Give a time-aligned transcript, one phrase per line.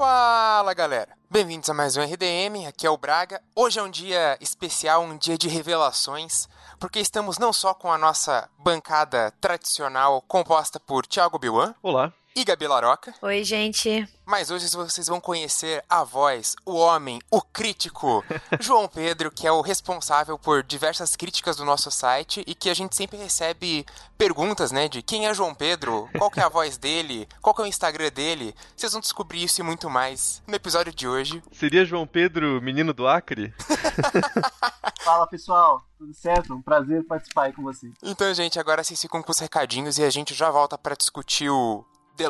[0.00, 3.38] Fala galera, bem-vindos a mais um RDM, aqui é o Braga.
[3.54, 6.48] Hoje é um dia especial, um dia de revelações,
[6.78, 11.74] porque estamos não só com a nossa bancada tradicional composta por Thiago Biwan.
[11.82, 13.14] Olá e Gabi Laroca.
[13.22, 14.08] Oi, gente.
[14.24, 18.24] Mas hoje vocês vão conhecer a voz, o homem, o crítico,
[18.60, 22.74] João Pedro, que é o responsável por diversas críticas do nosso site e que a
[22.74, 23.84] gente sempre recebe
[24.16, 27.62] perguntas, né, de quem é João Pedro, qual que é a voz dele, qual que
[27.62, 28.54] é o Instagram dele.
[28.76, 31.42] Vocês vão descobrir isso e muito mais no episódio de hoje.
[31.52, 33.52] Seria João Pedro, menino do Acre?
[35.02, 35.82] Fala, pessoal.
[35.98, 36.54] Tudo certo?
[36.54, 37.90] Um prazer participar aí com você.
[38.02, 41.50] Então, gente, agora vocês ficam com os recadinhos e a gente já volta para discutir
[41.50, 41.84] o
[42.20, 42.28] The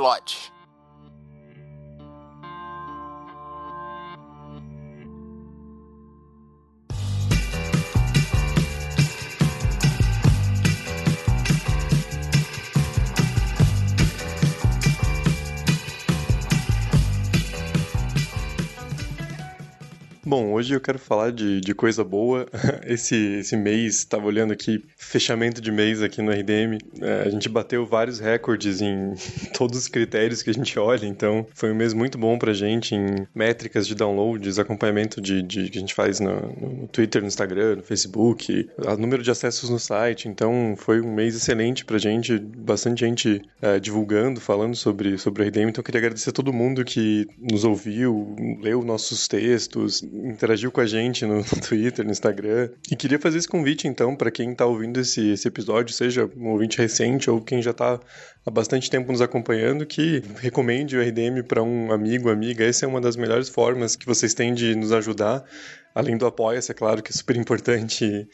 [20.30, 22.46] Bom, hoje eu quero falar de, de coisa boa.
[22.86, 27.48] Esse, esse mês, estava olhando aqui, fechamento de mês aqui no RDM, é, a gente
[27.48, 29.14] bateu vários recordes em
[29.52, 32.94] todos os critérios que a gente olha, então foi um mês muito bom pra gente
[32.94, 37.28] em métricas de downloads, acompanhamento de, de que a gente faz no, no Twitter, no
[37.28, 42.38] Instagram, no Facebook, número de acessos no site, então foi um mês excelente pra gente,
[42.38, 46.52] bastante gente é, divulgando, falando sobre, sobre o RDM, então eu queria agradecer a todo
[46.52, 52.70] mundo que nos ouviu, leu nossos textos, interagiu com a gente no Twitter, no Instagram.
[52.90, 56.48] E queria fazer esse convite, então, para quem está ouvindo esse, esse episódio, seja um
[56.48, 58.00] ouvinte recente ou quem já está
[58.44, 62.64] há bastante tempo nos acompanhando, que recomende o RDM para um amigo, amiga.
[62.64, 65.44] Essa é uma das melhores formas que vocês têm de nos ajudar.
[65.94, 68.28] Além do apoia-se, é claro que é super importante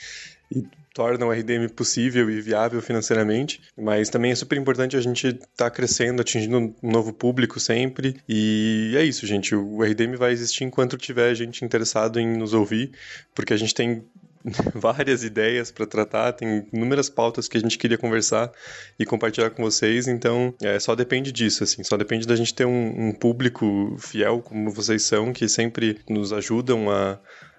[0.51, 5.27] e torna o RDM possível e viável financeiramente, mas também é super importante a gente
[5.27, 10.33] estar tá crescendo, atingindo um novo público sempre, e é isso, gente, o RDM vai
[10.33, 12.93] existir enquanto tiver gente interessado em nos ouvir,
[13.35, 14.05] porque a gente tem
[14.75, 18.51] várias ideias para tratar, tem inúmeras pautas que a gente queria conversar
[18.99, 22.65] e compartilhar com vocês, então é, só depende disso, assim, só depende da gente ter
[22.65, 27.19] um, um público fiel como vocês são, que sempre nos ajudam a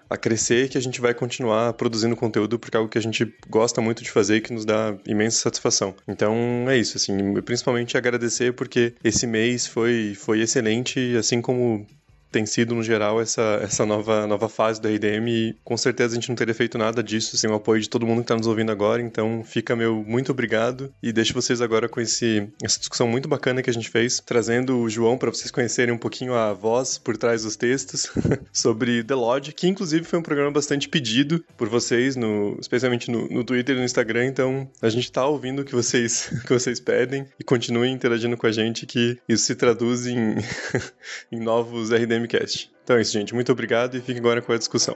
[0.10, 3.34] a crescer que a gente vai continuar produzindo conteúdo porque é algo que a gente
[3.50, 5.94] gosta muito de fazer e que nos dá imensa satisfação.
[6.08, 6.34] Então
[6.70, 11.86] é isso, assim, principalmente agradecer porque esse mês foi, foi excelente, assim como
[12.32, 16.16] tem sido, no geral, essa, essa nova, nova fase da RDM e com certeza a
[16.16, 18.48] gente não teria feito nada disso sem o apoio de todo mundo que está nos
[18.48, 23.08] ouvindo agora, então fica meu muito obrigado e deixo vocês agora com esse, essa discussão
[23.08, 26.54] muito bacana que a gente fez, trazendo o João para vocês conhecerem um pouquinho a
[26.54, 28.08] voz por trás dos textos
[28.52, 33.28] sobre The Lodge, que inclusive foi um programa bastante pedido por vocês, no, especialmente no,
[33.30, 36.80] no Twitter e no Instagram, então a gente está ouvindo o que vocês, que vocês
[36.80, 40.36] pedem e continuem interagindo com a gente que isso se traduz em,
[41.32, 42.72] em novos RDM Gamecast.
[42.84, 43.34] Então é isso, gente.
[43.34, 44.96] Muito obrigado e fique agora com a discussão.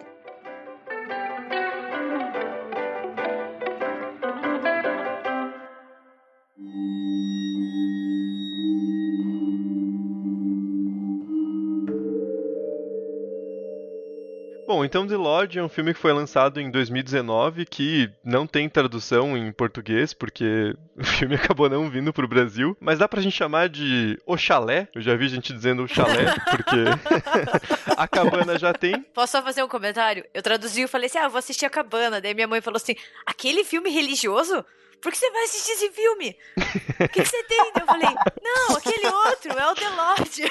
[14.82, 18.68] Bom, então The Lodge é um filme que foi lançado em 2019 que não tem
[18.68, 23.38] tradução em português, porque o filme acabou não vindo pro Brasil, mas dá pra gente
[23.38, 24.88] chamar de O Chalé.
[24.96, 26.78] Eu já vi gente dizendo O Chalé, porque
[27.96, 29.04] a cabana já tem.
[29.14, 30.26] Posso só fazer um comentário?
[30.34, 32.20] Eu traduzi e falei assim: ah, vou assistir a cabana.
[32.20, 34.66] Daí minha mãe falou assim: aquele filme religioso?
[35.02, 36.38] por que você vai assistir esse filme?
[36.58, 37.72] O que, que, você tem?
[37.76, 38.10] Eu falei,
[38.42, 40.44] não, aquele outro, é o The Lodge.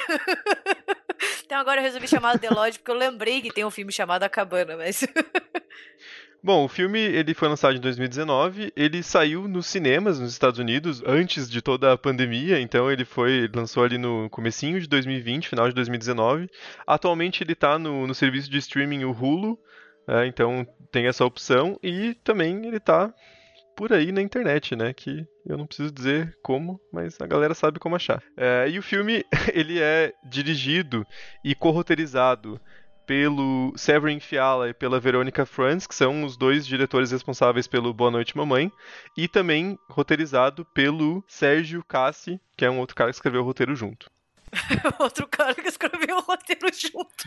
[1.50, 4.22] Então agora eu resolvi chamar The Lodge porque eu lembrei que tem um filme chamado
[4.22, 5.04] A Cabana, mas...
[6.40, 11.02] Bom, o filme ele foi lançado em 2019, ele saiu nos cinemas nos Estados Unidos
[11.04, 15.68] antes de toda a pandemia, então ele foi lançou ali no comecinho de 2020, final
[15.68, 16.48] de 2019.
[16.86, 19.58] Atualmente ele está no, no serviço de streaming o Hulu,
[20.06, 23.12] é, então tem essa opção e também ele está
[23.80, 24.92] por aí na internet, né?
[24.92, 28.22] Que eu não preciso dizer como, mas a galera sabe como achar.
[28.36, 29.24] É, e o filme
[29.54, 31.06] ele é dirigido
[31.42, 32.60] e corroterizado
[33.06, 38.10] pelo Severin Fiala e pela Verônica Franz, que são os dois diretores responsáveis pelo Boa
[38.10, 38.70] Noite Mamãe,
[39.16, 43.74] e também roteirizado pelo Sérgio Cassi, que é um outro cara que escreveu o roteiro
[43.74, 44.10] junto.
[44.98, 47.24] Outro cara que escreveu o roteiro junto.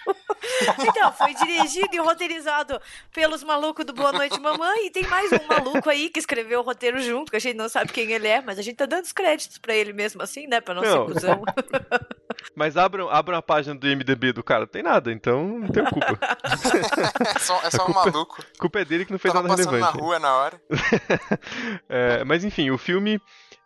[0.80, 2.80] então, foi dirigido e roteirizado
[3.14, 4.88] pelos malucos do Boa Noite Mamãe.
[4.88, 7.70] E tem mais um maluco aí que escreveu o roteiro junto, que a gente não
[7.70, 10.48] sabe quem ele é, mas a gente tá dando os créditos pra ele mesmo assim,
[10.48, 10.60] né?
[10.60, 11.08] Pra não, não.
[11.08, 11.44] ser cuzão.
[12.56, 15.84] Mas abram, abram a página do MDB do cara, não tem nada, então não tem
[15.86, 16.20] culpa.
[17.36, 18.42] é só, é só um culpa, maluco.
[18.42, 19.98] A culpa é dele que não fez Tava nada relevante.
[19.98, 20.62] na rua na hora.
[21.90, 23.20] é, mas enfim, o filme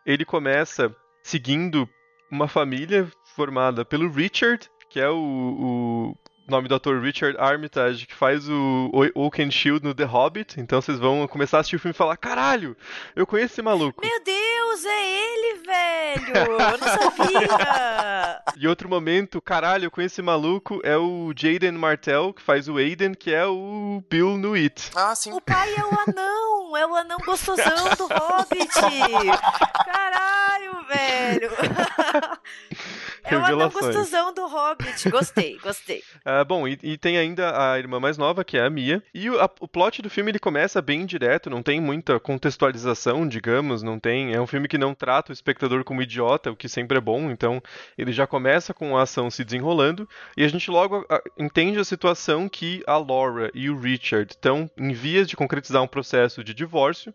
[0.06, 0.94] ele começa
[1.24, 1.88] seguindo
[2.31, 6.18] uma família formada pelo Richard, que é o, o
[6.50, 10.60] nome do ator Richard Armitage, que faz o Oakenshield no The Hobbit.
[10.60, 12.75] Então vocês vão começar a assistir o filme e falar: caralho,
[13.16, 14.01] eu conheço esse maluco.
[14.04, 16.36] Meu Deus, é ele, velho!
[16.36, 18.42] Eu não sabia!
[18.57, 22.78] e outro momento, caralho, eu conheço esse maluco, é o Jaden Martell, que faz o
[22.78, 24.90] Aiden, que é o Bill no It.
[24.95, 25.31] Ah, sim.
[25.31, 28.68] O pai é o anão, é o anão gostosão do Hobbit.
[29.86, 31.51] Caralho, velho!
[33.27, 35.09] É o anão gostosão do Hobbit.
[35.09, 36.03] Gostei, gostei.
[36.25, 39.03] Uh, bom, e, e, tem ainda a irmã mais nova, que é a Mia.
[39.13, 43.27] E o, a, o plot do filme ele começa bem direto, não tem muita contextualização,
[43.27, 44.33] digamos, não tem.
[44.33, 47.29] É um filme que não trata o espectador como idiota, o que sempre é bom.
[47.29, 47.62] Então,
[47.97, 51.83] ele já começa com a ação se desenrolando e a gente logo a, entende a
[51.83, 56.53] situação que a Laura e o Richard estão em vias de concretizar um processo de
[56.53, 57.13] divórcio.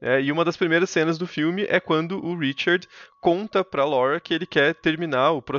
[0.00, 2.86] É, e uma das primeiras cenas do filme é quando o Richard
[3.20, 5.53] conta para Laura que ele quer terminar o processo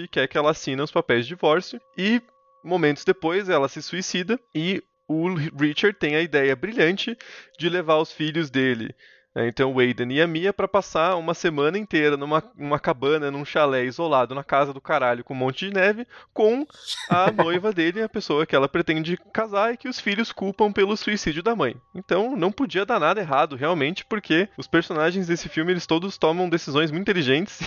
[0.00, 1.80] e quer que ela assine os papéis de divórcio.
[1.96, 2.22] E
[2.62, 7.16] momentos depois ela se suicida e o Richard tem a ideia brilhante
[7.58, 8.94] de levar os filhos dele
[9.36, 13.44] então o Aiden e a Mia para passar uma semana inteira numa uma cabana, num
[13.44, 16.66] chalé isolado na casa do caralho com um monte de neve, com
[17.08, 20.96] a noiva dele, a pessoa que ela pretende casar e que os filhos culpam pelo
[20.96, 21.76] suicídio da mãe.
[21.94, 26.48] Então não podia dar nada errado realmente, porque os personagens desse filme eles todos tomam
[26.48, 27.60] decisões muito inteligentes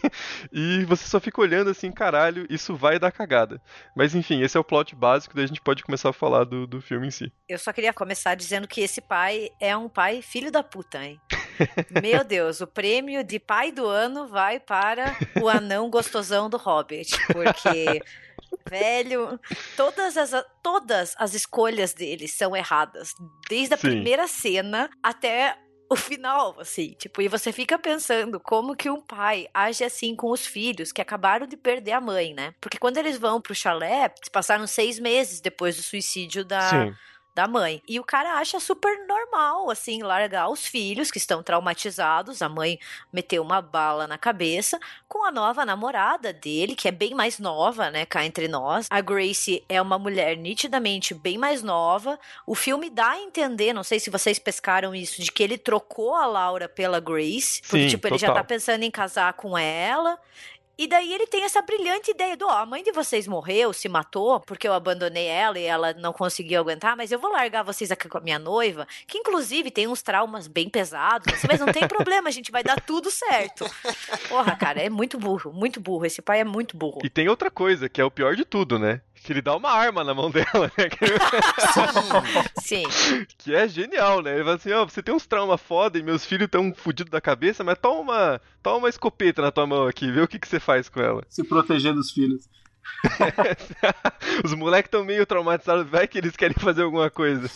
[0.52, 3.60] e você só fica olhando assim, caralho, isso vai dar cagada.
[3.94, 6.66] Mas enfim, esse é o plot básico, daí a gente pode começar a falar do,
[6.66, 7.32] do filme em si.
[7.48, 11.05] Eu só queria começar dizendo que esse pai é um pai filho da puta,
[12.02, 17.16] Meu Deus, o prêmio de pai do ano vai para o anão gostosão do Hobbit,
[17.32, 18.02] porque
[18.68, 19.38] velho,
[19.76, 20.32] todas as
[20.62, 23.14] todas as escolhas dele são erradas,
[23.48, 23.88] desde a Sim.
[23.88, 25.56] primeira cena até
[25.88, 30.32] o final, assim, tipo, e você fica pensando como que um pai age assim com
[30.32, 32.54] os filhos que acabaram de perder a mãe, né?
[32.60, 36.94] Porque quando eles vão pro chalé, passaram seis meses depois do suicídio da, Sim
[37.36, 37.82] da mãe.
[37.86, 42.40] E o cara acha super normal, assim, largar os filhos que estão traumatizados.
[42.40, 42.78] A mãe
[43.12, 47.90] meteu uma bala na cabeça com a nova namorada dele, que é bem mais nova,
[47.90, 48.06] né?
[48.06, 48.86] Cá entre nós.
[48.88, 52.18] A Grace é uma mulher nitidamente bem mais nova.
[52.46, 56.14] O filme dá a entender, não sei se vocês pescaram isso, de que ele trocou
[56.14, 57.60] a Laura pela Grace.
[57.60, 60.18] Porque, Sim, tipo, ele já tá pensando em casar com ela.
[60.78, 63.88] E daí ele tem essa brilhante ideia do, ó, a mãe de vocês morreu, se
[63.88, 67.90] matou, porque eu abandonei ela e ela não conseguiu aguentar, mas eu vou largar vocês
[67.90, 71.72] aqui com a minha noiva, que inclusive tem uns traumas bem pesados, assim, mas não
[71.72, 73.64] tem problema, a gente vai dar tudo certo.
[74.28, 76.04] Porra, cara, é muito burro, muito burro.
[76.04, 77.00] Esse pai é muito burro.
[77.02, 79.00] E tem outra coisa, que é o pior de tudo, né?
[79.22, 80.88] Que ele dá uma arma na mão dela, né?
[82.62, 82.84] Sim.
[83.38, 84.34] Que é genial, né?
[84.34, 87.10] Ele fala assim, ó, oh, você tem uns traumas foda e meus filhos estão fodidos
[87.10, 90.38] da cabeça, mas toma uma, toma uma escopeta na tua mão aqui, vê o que,
[90.38, 91.24] que você faz com ela.
[91.28, 92.48] Se proteger dos filhos.
[94.44, 97.48] Os moleques estão meio traumatizados, vai que eles querem fazer alguma coisa.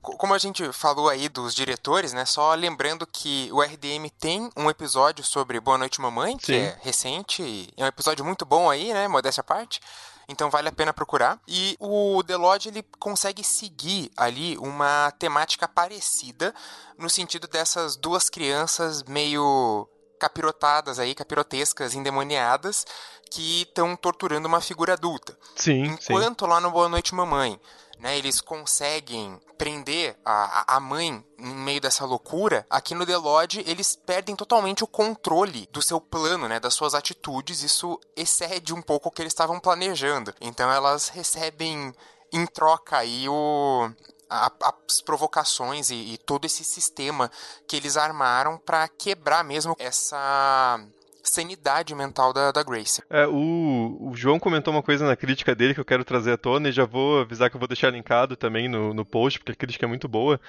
[0.00, 2.24] Como a gente falou aí dos diretores, né?
[2.24, 6.54] Só lembrando que o RDM tem um episódio sobre Boa Noite Mamãe, que Sim.
[6.54, 9.08] é recente, é um episódio muito bom aí, né?
[9.08, 9.80] Modéstia à parte
[10.28, 11.40] então vale a pena procurar.
[11.46, 16.54] E o The Lodge ele consegue seguir ali uma temática parecida
[16.98, 19.88] no sentido dessas duas crianças meio
[20.18, 22.86] capirotadas aí, capirotescas, endemoniadas,
[23.30, 25.36] que estão torturando uma figura adulta.
[25.56, 25.84] Sim.
[25.84, 26.50] Enquanto sim.
[26.50, 27.60] lá no Boa Noite Mamãe
[28.04, 33.64] né, eles conseguem prender a, a mãe em meio dessa loucura, aqui no The Lodge
[33.66, 37.62] eles perdem totalmente o controle do seu plano, né, das suas atitudes.
[37.62, 40.34] Isso excede um pouco o que eles estavam planejando.
[40.38, 41.94] Então elas recebem
[42.30, 43.90] em troca aí o
[44.28, 44.52] a,
[44.86, 47.30] as provocações e, e, todo esse sistema
[47.66, 50.78] que eles armaram para quebrar mesmo essa
[51.24, 53.02] sanidade mental da, da Grace.
[53.10, 56.36] É, o, o, João comentou uma coisa na crítica dele que eu quero trazer à
[56.36, 59.52] tona e já vou avisar que eu vou deixar linkado também no, no post, porque
[59.52, 60.40] a crítica é muito boa,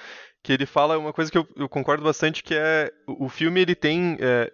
[0.42, 3.74] que ele fala uma coisa que eu, eu concordo bastante, que é o, filme ele
[3.74, 4.16] tem...
[4.20, 4.52] É,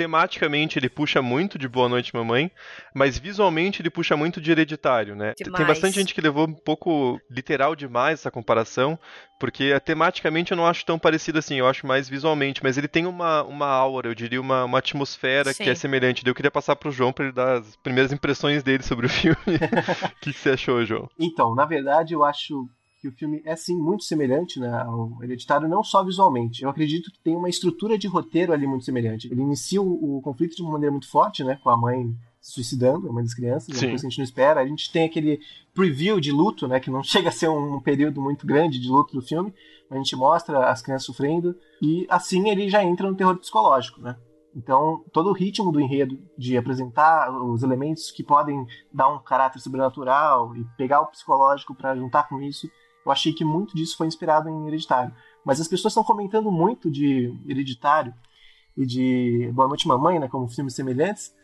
[0.00, 2.50] tematicamente ele puxa muito de Boa Noite Mamãe,
[2.94, 5.34] mas visualmente ele puxa muito de Hereditário, né?
[5.36, 5.58] Demais.
[5.58, 8.98] Tem bastante gente que levou um pouco literal demais essa comparação,
[9.38, 13.04] porque tematicamente eu não acho tão parecido assim, eu acho mais visualmente, mas ele tem
[13.04, 15.64] uma, uma aura, eu diria uma, uma atmosfera Sim.
[15.64, 16.26] que é semelhante.
[16.26, 19.36] Eu queria passar pro João para ele dar as primeiras impressões dele sobre o filme.
[20.16, 21.10] O que, que você achou, João?
[21.18, 22.66] Então, na verdade, eu acho
[23.00, 26.62] que o filme é sim muito semelhante né, ao Hereditário, não só visualmente.
[26.62, 29.26] Eu acredito que tem uma estrutura de roteiro ali muito semelhante.
[29.32, 32.52] Ele inicia o, o conflito de uma maneira muito forte, né, com a mãe se
[32.52, 33.86] suicidando, a mãe das crianças, sim.
[33.86, 34.60] uma coisa que a gente não espera.
[34.60, 35.40] A gente tem aquele
[35.74, 39.14] preview de luto, né, que não chega a ser um período muito grande de luto
[39.14, 39.52] do filme,
[39.90, 44.16] a gente mostra as crianças sofrendo e assim ele já entra no terror psicológico, né?
[44.54, 49.60] Então, todo o ritmo do enredo de apresentar os elementos que podem dar um caráter
[49.60, 52.68] sobrenatural e pegar o psicológico para juntar com isso,
[53.04, 55.12] eu achei que muito disso foi inspirado em Hereditário.
[55.44, 58.14] Mas as pessoas estão comentando muito de Hereditário
[58.76, 61.34] e de Boa Noite Mamãe, né, como filmes semelhantes,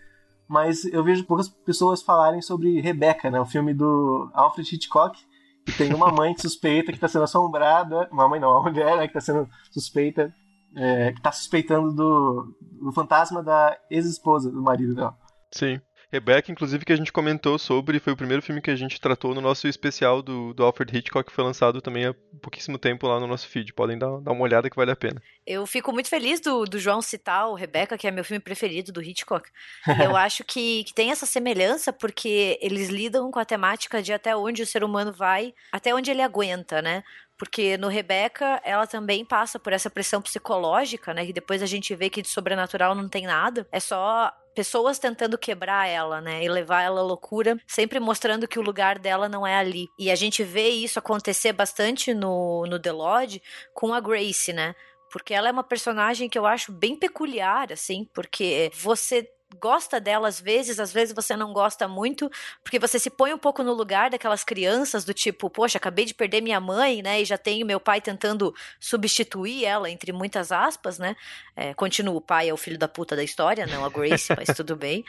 [0.49, 5.19] mas eu vejo poucas pessoas falarem sobre Rebecca, né, o filme do Alfred Hitchcock,
[5.65, 8.97] que tem uma mãe que suspeita que está sendo assombrada, uma mãe não, uma mulher
[8.97, 10.33] né, que está sendo suspeita
[10.77, 15.17] é, que tá suspeitando do, do fantasma da ex-esposa do marido dela.
[15.51, 15.81] Sim.
[16.13, 19.35] Rebecca, inclusive, que a gente comentou sobre, foi o primeiro filme que a gente tratou
[19.35, 23.19] no nosso especial do, do Alfred Hitchcock, que foi lançado também há pouquíssimo tempo lá
[23.19, 23.73] no nosso feed.
[23.73, 25.21] Podem dar, dar uma olhada que vale a pena.
[25.45, 28.93] Eu fico muito feliz do, do João citar o Rebecca, que é meu filme preferido
[28.93, 29.49] do Hitchcock.
[29.87, 34.13] E eu acho que, que tem essa semelhança, porque eles lidam com a temática de
[34.13, 37.03] até onde o ser humano vai, até onde ele aguenta, né?
[37.37, 41.27] Porque no Rebeca, ela também passa por essa pressão psicológica, né?
[41.27, 43.67] Que depois a gente vê que de sobrenatural não tem nada.
[43.71, 46.43] É só pessoas tentando quebrar ela, né?
[46.43, 49.87] E levar ela à loucura, sempre mostrando que o lugar dela não é ali.
[49.99, 53.43] E a gente vê isso acontecer bastante no, no The Lodge
[53.75, 54.75] com a Grace, né?
[55.13, 60.29] Porque ela é uma personagem que eu acho bem peculiar, assim, porque você gosta dela
[60.29, 62.31] às vezes, às vezes você não gosta muito,
[62.63, 66.15] porque você se põe um pouco no lugar daquelas crianças do tipo, poxa, acabei de
[66.15, 70.99] perder minha mãe, né, e já tenho meu pai tentando substituir ela, entre muitas aspas,
[70.99, 71.17] né,
[71.55, 74.49] é, continua, o pai é o filho da puta da história, não a Grace, mas
[74.57, 75.05] tudo bem,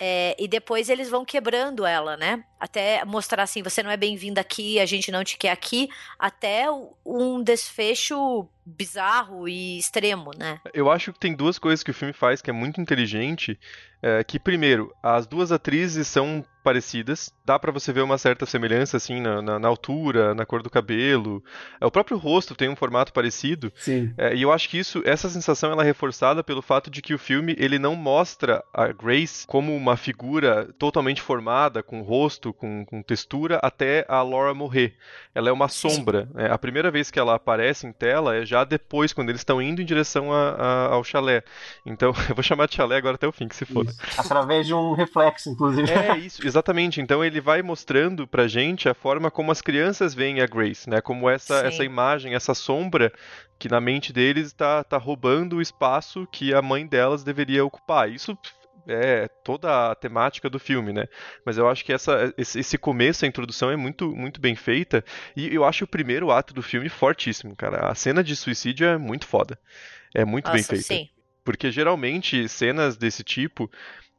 [0.00, 4.40] é, e depois eles vão quebrando ela, né, até mostrar assim, você não é bem-vinda
[4.40, 6.66] aqui, a gente não te quer aqui, até
[7.04, 10.60] um desfecho bizarro e extremo, né?
[10.74, 13.58] Eu acho que tem duas coisas que o filme faz que é muito inteligente.
[14.02, 18.96] É, que primeiro, as duas atrizes são parecidas, dá para você ver uma certa semelhança
[18.96, 21.40] assim na, na, na, altura, na cor do cabelo,
[21.80, 23.72] é, o próprio rosto tem um formato parecido.
[23.76, 24.12] Sim.
[24.18, 27.14] É, e eu acho que isso, essa sensação ela é reforçada pelo fato de que
[27.14, 32.84] o filme ele não mostra a Grace como uma figura totalmente formada, com rosto, com,
[32.84, 34.96] com textura, até a Laura morrer.
[35.36, 36.28] Ela é uma sombra.
[36.34, 39.62] É, a primeira vez que ela aparece em tela é já depois, quando eles estão
[39.62, 41.44] indo em direção a, a, ao chalé.
[41.84, 43.85] Então, eu vou chamar de chalé agora até o fim, que se foda.
[44.16, 45.90] Através de um reflexo, inclusive.
[45.90, 47.00] É, isso, exatamente.
[47.00, 51.00] Então ele vai mostrando pra gente a forma como as crianças veem a Grace, né?
[51.00, 53.12] Como essa, essa imagem, essa sombra
[53.58, 58.10] que na mente deles está tá roubando o espaço que a mãe delas deveria ocupar.
[58.10, 58.36] Isso
[58.88, 61.06] é toda a temática do filme, né?
[61.44, 65.04] Mas eu acho que essa, esse começo, a introdução é muito, muito bem feita
[65.36, 67.88] e eu acho o primeiro ato do filme fortíssimo, cara.
[67.88, 69.58] A cena de suicídio é muito foda.
[70.14, 70.84] É muito Nossa, bem feita.
[70.84, 71.15] Sim.
[71.46, 73.70] Porque geralmente cenas desse tipo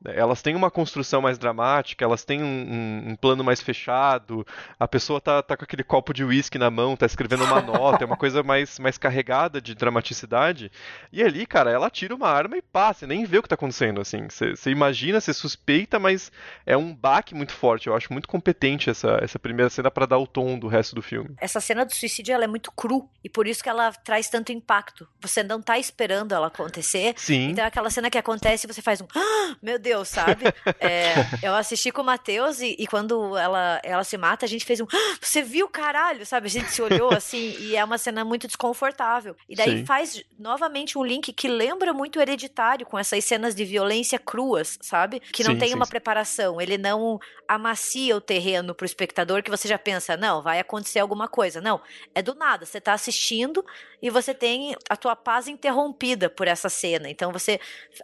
[0.06, 4.46] elas têm uma construção mais dramática, elas têm um, um, um, plano mais fechado,
[4.80, 8.04] a pessoa tá, tá com aquele copo de uísque na mão, tá escrevendo uma nota,
[8.04, 10.72] é uma coisa mais, mais carregada de dramaticidade.
[11.12, 13.56] E ali, cara, ela tira uma arma e passa, você nem vê o que tá
[13.56, 14.27] acontecendo, assim.
[14.30, 16.32] Você imagina, você suspeita, mas
[16.66, 17.88] é um baque muito forte.
[17.88, 21.01] Eu acho muito competente essa, essa primeira cena para dar o tom do resto do
[21.01, 21.36] filme.
[21.39, 24.51] Essa cena do suicídio, ela é muito cru, e por isso que ela traz tanto
[24.51, 25.08] impacto.
[25.22, 27.13] Você não tá esperando ela acontecer.
[27.18, 27.50] Sim.
[27.50, 30.46] Então é aquela cena que acontece e você faz um, ah, meu Deus, Deus, sabe?
[30.79, 34.65] É, eu assisti com o Matheus e, e, quando ela, ela se mata, a gente
[34.65, 34.86] fez um.
[34.86, 36.25] Ah, você viu, caralho?
[36.25, 36.48] Sabe?
[36.48, 39.36] A gente se olhou assim e é uma cena muito desconfortável.
[39.50, 39.86] E daí Sim.
[39.86, 45.20] faz novamente um link que lembra muito hereditário com essas cenas de violência cruas, sabe?
[45.20, 46.62] Que não sim, tem sim, uma preparação.
[46.62, 51.27] Ele não amacia o terreno pro espectador que você já pensa, não, vai acontecer alguma
[51.27, 51.62] coisa.
[51.62, 51.82] Não,
[52.13, 52.65] é do nada.
[52.65, 53.65] Você tá assistindo
[54.01, 57.10] e você tem a tua paz interrompida por essa cena.
[57.10, 57.60] Então você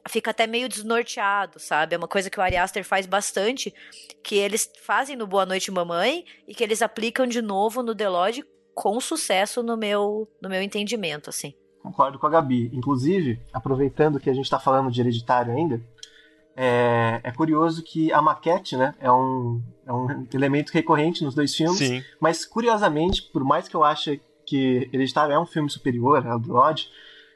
[0.08, 1.73] fica até meio desnorteado, sabe?
[1.94, 3.74] É uma coisa que o Ari Aster faz bastante,
[4.24, 8.10] que eles fazem no Boa Noite Mamãe e que eles aplicam de novo no The
[8.10, 11.54] Lodge com sucesso no meu, no meu entendimento, assim.
[11.82, 12.70] Concordo com a Gabi.
[12.74, 15.82] Inclusive, aproveitando que a gente está falando de hereditário ainda,
[16.56, 21.56] é, é, curioso que a maquete né, é, um, é um elemento recorrente nos dois
[21.56, 22.04] filmes, Sim.
[22.20, 26.52] mas curiosamente, por mais que eu ache que Hereditário é um filme superior ao The
[26.52, 26.90] Lodge,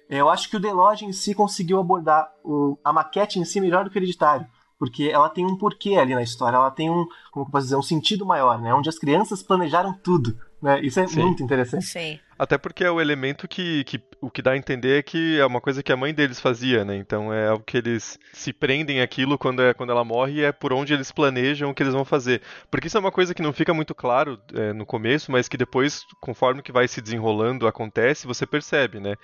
[0.09, 3.59] eu acho que o The Lodge em si conseguiu abordar o, a maquete em si
[3.59, 4.47] melhor do que o Hereditário.
[4.79, 7.75] Porque ela tem um porquê ali na história, ela tem um, como eu posso dizer,
[7.75, 8.73] um sentido maior, né?
[8.73, 10.37] Onde as crianças planejaram tudo.
[10.61, 10.81] Né?
[10.81, 11.21] Isso é Sim.
[11.21, 11.85] muito interessante.
[11.85, 12.19] Sim.
[12.37, 15.45] Até porque é o elemento que, que o que dá a entender é que é
[15.45, 16.95] uma coisa que a mãe deles fazia, né?
[16.95, 20.51] Então é algo que eles se prendem aquilo quando, é, quando ela morre e é
[20.51, 22.41] por onde eles planejam o que eles vão fazer.
[22.69, 25.57] Porque isso é uma coisa que não fica muito claro é, no começo, mas que
[25.57, 29.15] depois, conforme que vai se desenrolando, acontece, você percebe, né?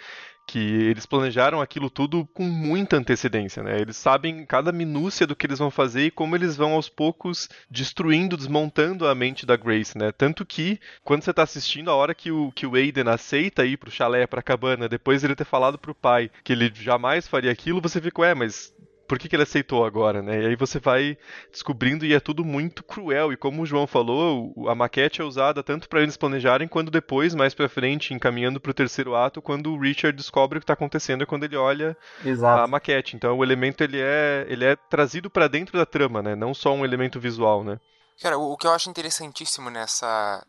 [0.45, 3.79] Que eles planejaram aquilo tudo com muita antecedência, né?
[3.79, 7.49] Eles sabem cada minúcia do que eles vão fazer e como eles vão aos poucos
[7.69, 10.11] destruindo, desmontando a mente da Grace, né?
[10.11, 13.77] Tanto que quando você tá assistindo, a hora que o, que o Aiden aceita ir
[13.77, 17.51] pro chalé, pra cabana, depois de ele ter falado pro pai que ele jamais faria
[17.51, 18.73] aquilo, você fica, ué, mas
[19.13, 20.41] por que, que ele aceitou agora, né?
[20.41, 21.15] E aí você vai
[21.51, 23.31] descobrindo e é tudo muito cruel.
[23.31, 27.35] E como o João falou, a maquete é usada tanto para eles planejarem, quando depois,
[27.35, 31.21] mais pra frente, encaminhando pro terceiro ato, quando o Richard descobre o que tá acontecendo
[31.21, 32.63] é quando ele olha Exato.
[32.63, 33.15] a maquete.
[33.15, 36.35] Então o elemento ele é, ele é trazido para dentro da trama, né?
[36.35, 37.79] Não só um elemento visual, né?
[38.19, 40.43] Cara, o, o que eu acho interessantíssimo nessa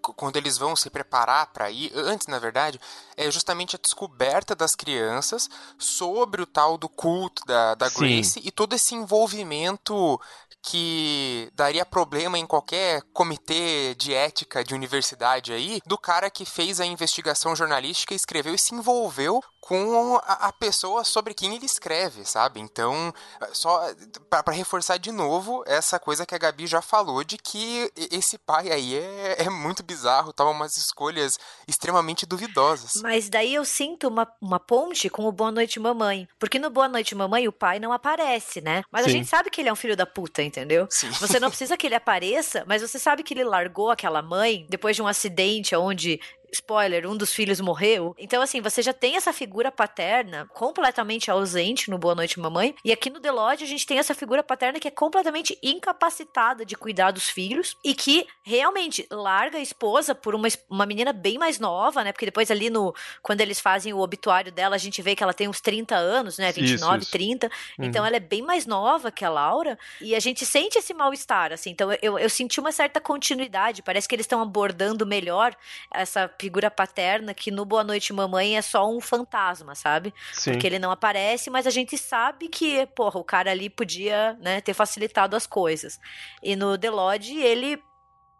[0.00, 2.80] quando eles vão se preparar para ir, antes na verdade,
[3.16, 7.98] é justamente a descoberta das crianças sobre o tal do culto da, da Sim.
[7.98, 10.20] Grace e todo esse envolvimento
[10.62, 16.80] que daria problema em qualquer comitê de ética de universidade aí, do cara que fez
[16.80, 22.24] a investigação jornalística, escreveu e se envolveu com a, a pessoa sobre quem ele escreve,
[22.24, 22.60] sabe?
[22.60, 23.12] Então,
[23.52, 23.92] só
[24.28, 28.72] para reforçar de novo essa coisa que a Gabi já falou de que esse pai
[28.72, 31.38] aí é, é muito bizarro, toma umas escolhas
[31.68, 33.02] extremamente duvidosas.
[33.02, 36.26] Mas daí eu sinto uma, uma ponte com o Boa Noite Mamãe.
[36.38, 38.82] Porque no Boa Noite Mamãe o pai não aparece, né?
[38.90, 39.18] Mas a Sim.
[39.18, 40.86] gente sabe que ele é um filho da puta, entendeu?
[40.90, 41.10] Sim.
[41.12, 44.96] Você não precisa que ele apareça, mas você sabe que ele largou aquela mãe depois
[44.96, 46.20] de um acidente onde.
[46.52, 48.14] Spoiler, um dos filhos morreu.
[48.18, 52.74] Então, assim, você já tem essa figura paterna completamente ausente no Boa Noite Mamãe.
[52.84, 56.64] E aqui no The Lodge a gente tem essa figura paterna que é completamente incapacitada
[56.64, 61.38] de cuidar dos filhos e que realmente larga a esposa por uma, uma menina bem
[61.38, 62.12] mais nova, né?
[62.12, 62.94] Porque depois ali no.
[63.22, 66.38] Quando eles fazem o obituário dela, a gente vê que ela tem uns 30 anos,
[66.38, 66.52] né?
[66.52, 67.10] 29, Isso, isso.
[67.12, 67.50] 30.
[67.78, 68.06] Então Uhum.
[68.06, 69.78] ela é bem mais nova que a Laura.
[70.00, 71.70] E a gente sente esse mal-estar, assim.
[71.70, 73.82] Então eu, eu senti uma certa continuidade.
[73.82, 75.54] Parece que eles estão abordando melhor
[75.90, 80.14] essa figura paterna que no Boa Noite Mamãe é só um fantasma, sabe?
[80.32, 80.52] Sim.
[80.52, 84.60] Porque ele não aparece, mas a gente sabe que, porra, o cara ali podia, né,
[84.60, 86.00] ter facilitado as coisas.
[86.42, 87.82] E no The Lodge, ele.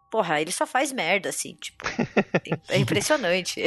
[0.09, 1.85] Porra, ele só faz merda, assim, tipo.
[2.67, 3.63] é impressionante.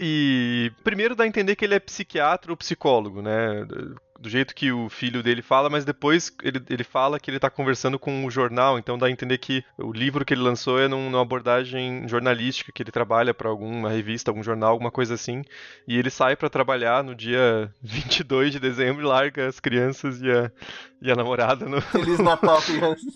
[0.00, 3.64] E primeiro dá a entender que ele é psiquiatra ou psicólogo, né?
[4.18, 7.50] Do jeito que o filho dele fala, mas depois ele, ele fala que ele tá
[7.50, 10.88] conversando com o jornal, então dá a entender que o livro que ele lançou é
[10.88, 15.42] num- numa abordagem jornalística, que ele trabalha para alguma revista, algum jornal, alguma coisa assim.
[15.86, 20.50] E ele sai para trabalhar no dia 22 de dezembro larga as crianças e a,
[21.02, 23.14] e a namorada no, Feliz Natal, crianças.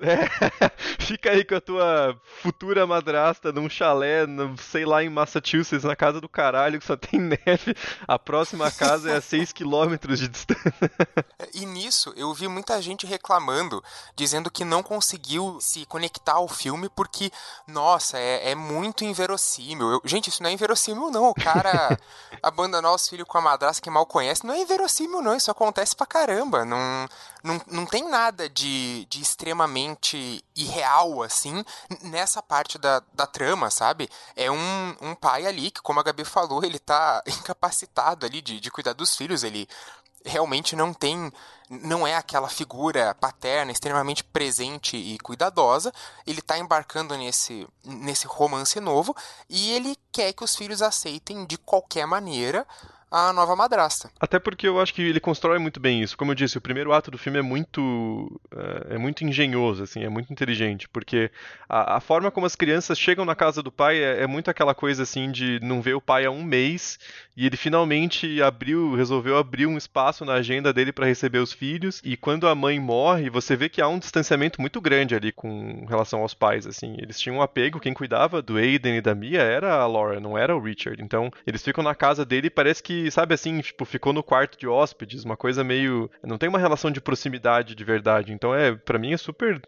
[0.00, 0.70] é,
[1.04, 5.96] fica aí com a tua futura madrasta num chalé, no- sei lá, em Massachusetts, na
[5.96, 7.74] casa do caralho, que só tem neve.
[8.06, 10.72] A próxima casa é a 6 quilômetros de distância.
[11.52, 13.82] E nisso eu vi muita gente reclamando,
[14.14, 17.30] dizendo que não conseguiu se conectar ao filme porque,
[17.66, 19.90] nossa, é, é muito inverossímil.
[19.90, 21.28] Eu- gente, isso não é inverossímil, não.
[21.30, 21.98] O cara
[22.42, 25.34] abandonar os filhos com a madrasta que mal conhece não é inverossímil, não.
[25.36, 26.64] Isso acontece pra caramba.
[26.64, 27.08] Não,
[27.42, 31.64] não, não tem nada de, de extremamente irreal, assim,
[32.02, 34.08] nessa parte da, da trama, sabe?
[34.34, 38.60] É um, um pai ali que, como a Gabi falou, ele tá incapacitado ali de,
[38.60, 39.68] de cuidar dos filhos, ele
[40.24, 41.32] realmente não tem
[41.70, 45.92] não é aquela figura paterna extremamente presente e cuidadosa
[46.26, 49.14] ele tá embarcando nesse nesse romance novo
[49.48, 52.66] e ele quer que os filhos aceitem de qualquer maneira
[53.10, 56.16] a nova madrasta Até porque eu acho que ele constrói muito bem isso.
[56.16, 60.02] Como eu disse, o primeiro ato do filme é muito eh, é muito engenhoso, assim,
[60.02, 61.30] é muito inteligente, porque
[61.68, 64.74] a, a forma como as crianças chegam na casa do pai é, é muito aquela
[64.74, 66.98] coisa assim de não ver o pai há um mês
[67.38, 72.02] e ele finalmente abriu, resolveu abrir um espaço na agenda dele para receber os filhos.
[72.04, 75.86] E quando a mãe morre, você vê que há um distanciamento muito grande ali com
[75.88, 76.96] relação aos pais, assim.
[76.98, 80.36] Eles tinham um apego, quem cuidava do Aiden e da Mia era a Laura, não
[80.36, 81.00] era o Richard.
[81.00, 84.58] Então, eles ficam na casa dele e parece que, sabe assim, tipo, ficou no quarto
[84.58, 88.32] de hóspedes, uma coisa meio, não tem uma relação de proximidade de verdade.
[88.32, 89.60] Então, é, para mim é super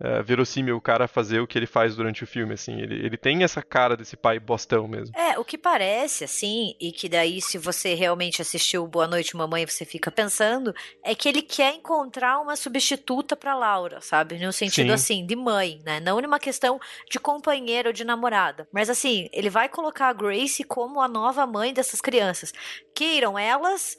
[0.00, 2.80] é, verossímil o cara fazer o que ele faz durante o filme, assim.
[2.80, 5.16] Ele, ele tem essa cara desse pai bostão mesmo.
[5.16, 9.66] É, o que parece, assim, e que daí, se você realmente assistiu Boa Noite Mamãe,
[9.66, 14.38] você fica pensando, é que ele quer encontrar uma substituta pra Laura, sabe?
[14.38, 14.92] No sentido, Sim.
[14.92, 16.00] assim, de mãe, né?
[16.00, 16.78] Não numa questão
[17.10, 18.68] de companheira ou de namorada.
[18.72, 22.52] Mas, assim, ele vai colocar a Grace como a nova mãe dessas crianças.
[22.94, 23.96] Queiram elas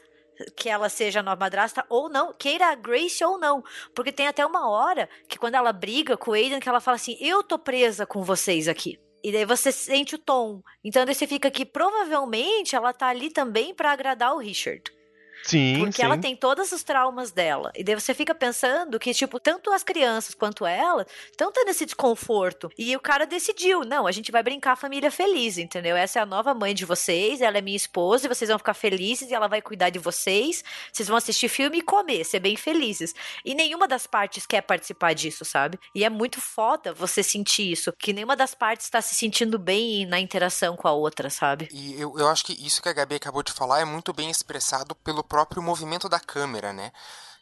[0.56, 3.64] que ela seja a nova madrasta ou não, queira a Grace ou não.
[3.94, 6.96] Porque tem até uma hora que quando ela briga com o Aiden, que ela fala
[6.96, 9.00] assim, eu tô presa com vocês aqui.
[9.24, 10.62] E daí você sente o tom.
[10.84, 14.97] Então daí você fica que provavelmente ela tá ali também pra agradar o Richard.
[15.44, 16.04] Sim, Porque sim.
[16.04, 17.72] ela tem todos os traumas dela.
[17.76, 21.86] E daí você fica pensando que, tipo, tanto as crianças quanto ela estão tendo esse
[21.86, 22.70] desconforto.
[22.78, 25.96] E o cara decidiu: não, a gente vai brincar a família feliz, entendeu?
[25.96, 28.74] Essa é a nova mãe de vocês, ela é minha esposa, e vocês vão ficar
[28.74, 30.64] felizes e ela vai cuidar de vocês.
[30.92, 33.14] Vocês vão assistir filme e comer, ser bem felizes.
[33.46, 35.80] E nenhuma das partes quer participar disso, sabe?
[35.96, 40.06] E é muito foda você sentir isso, que nenhuma das partes está se sentindo bem
[40.06, 41.68] na interação com a outra, sabe?
[41.72, 44.30] E eu, eu acho que isso que a Gabi acabou de falar é muito bem
[44.30, 46.92] expressado pelo próprio movimento da câmera, né?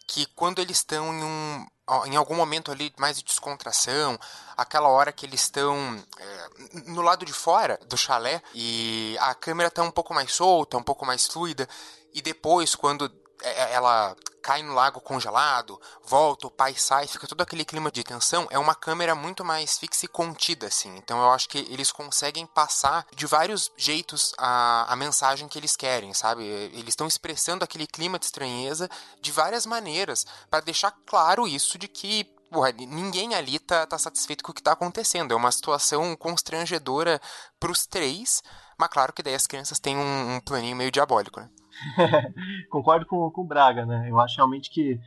[0.07, 1.65] Que quando eles estão em um.
[2.05, 4.19] Em algum momento ali mais de descontração,
[4.57, 6.49] aquela hora que eles estão é,
[6.87, 10.83] no lado de fora do chalé e a câmera tá um pouco mais solta, um
[10.83, 11.69] pouco mais fluida,
[12.11, 13.07] e depois, quando
[13.41, 18.47] ela cai no lago congelado, volta, o pai sai, fica todo aquele clima de tensão,
[18.51, 20.95] é uma câmera muito mais fixa e contida, assim.
[20.97, 25.75] Então eu acho que eles conseguem passar de vários jeitos a, a mensagem que eles
[25.75, 26.43] querem, sabe?
[26.45, 28.87] Eles estão expressando aquele clima de estranheza
[29.19, 34.43] de várias maneiras, para deixar claro isso de que porra, ninguém ali tá, tá satisfeito
[34.43, 35.33] com o que tá acontecendo.
[35.33, 37.19] É uma situação constrangedora
[37.59, 38.43] pros três,
[38.77, 41.49] mas claro que daí as crianças têm um, um planinho meio diabólico, né?
[42.69, 44.09] Concordo com, com o Braga, né?
[44.09, 44.99] Eu acho realmente que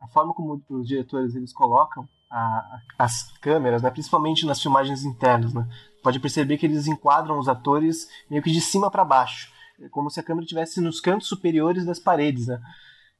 [0.00, 3.90] a forma como os diretores eles colocam a, as câmeras, né?
[3.90, 5.66] principalmente nas filmagens internas, né?
[6.02, 10.10] pode perceber que eles enquadram os atores meio que de cima para baixo, é como
[10.10, 12.60] se a câmera estivesse nos cantos superiores das paredes, né?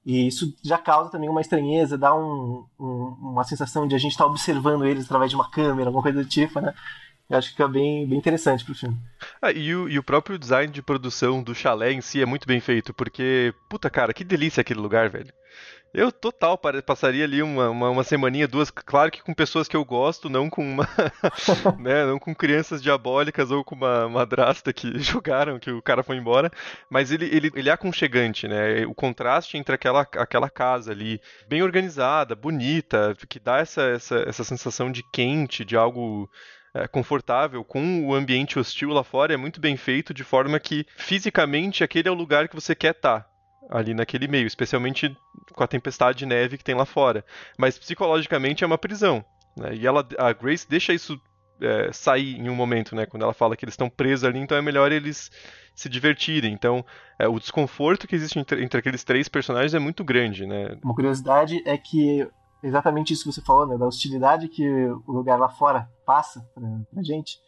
[0.05, 4.13] E isso já causa também uma estranheza, dá um, um, uma sensação de a gente
[4.13, 6.73] estar tá observando eles através de uma câmera, alguma coisa do tipo, né?
[7.29, 8.97] Eu acho que fica bem, bem interessante pro filme.
[9.43, 12.47] Ah, e, o, e o próprio design de produção do chalé em si é muito
[12.47, 15.33] bem feito, porque, puta cara, que delícia aquele lugar, velho.
[15.97, 19.83] Eu total passaria ali uma, uma, uma, semaninha, duas, claro que com pessoas que eu
[19.83, 20.87] gosto, não com uma,
[21.81, 26.17] né, não com crianças diabólicas ou com uma madrasta que jogaram, que o cara foi
[26.17, 26.51] embora,
[26.91, 31.63] mas ele, ele, ele é aconchegante, né, o contraste entre aquela, aquela casa ali, bem
[31.63, 36.29] organizada, bonita, que dá essa, essa, essa sensação de quente, de algo
[36.83, 40.87] é, confortável com o ambiente hostil lá fora é muito bem feito, de forma que
[40.97, 43.21] fisicamente aquele é o lugar que você quer estar.
[43.21, 43.37] Tá
[43.69, 45.17] ali naquele meio, especialmente
[45.53, 47.25] com a tempestade de neve que tem lá fora.
[47.59, 49.25] Mas psicologicamente é uma prisão.
[49.57, 49.75] Né?
[49.75, 51.21] E ela, a Grace deixa isso
[51.61, 53.07] é, sair em um momento, né?
[53.07, 55.31] Quando ela fala que eles estão presos ali, então é melhor eles
[55.75, 56.53] se divertirem.
[56.53, 56.85] Então,
[57.19, 60.77] é, o desconforto que existe entre, entre, aqueles três personagens é muito grande, né?
[60.83, 62.29] Uma curiosidade é que
[62.63, 63.77] exatamente isso que você falou, né?
[63.77, 64.67] Da hostilidade que
[65.07, 67.39] o lugar lá fora passa pra, pra gente.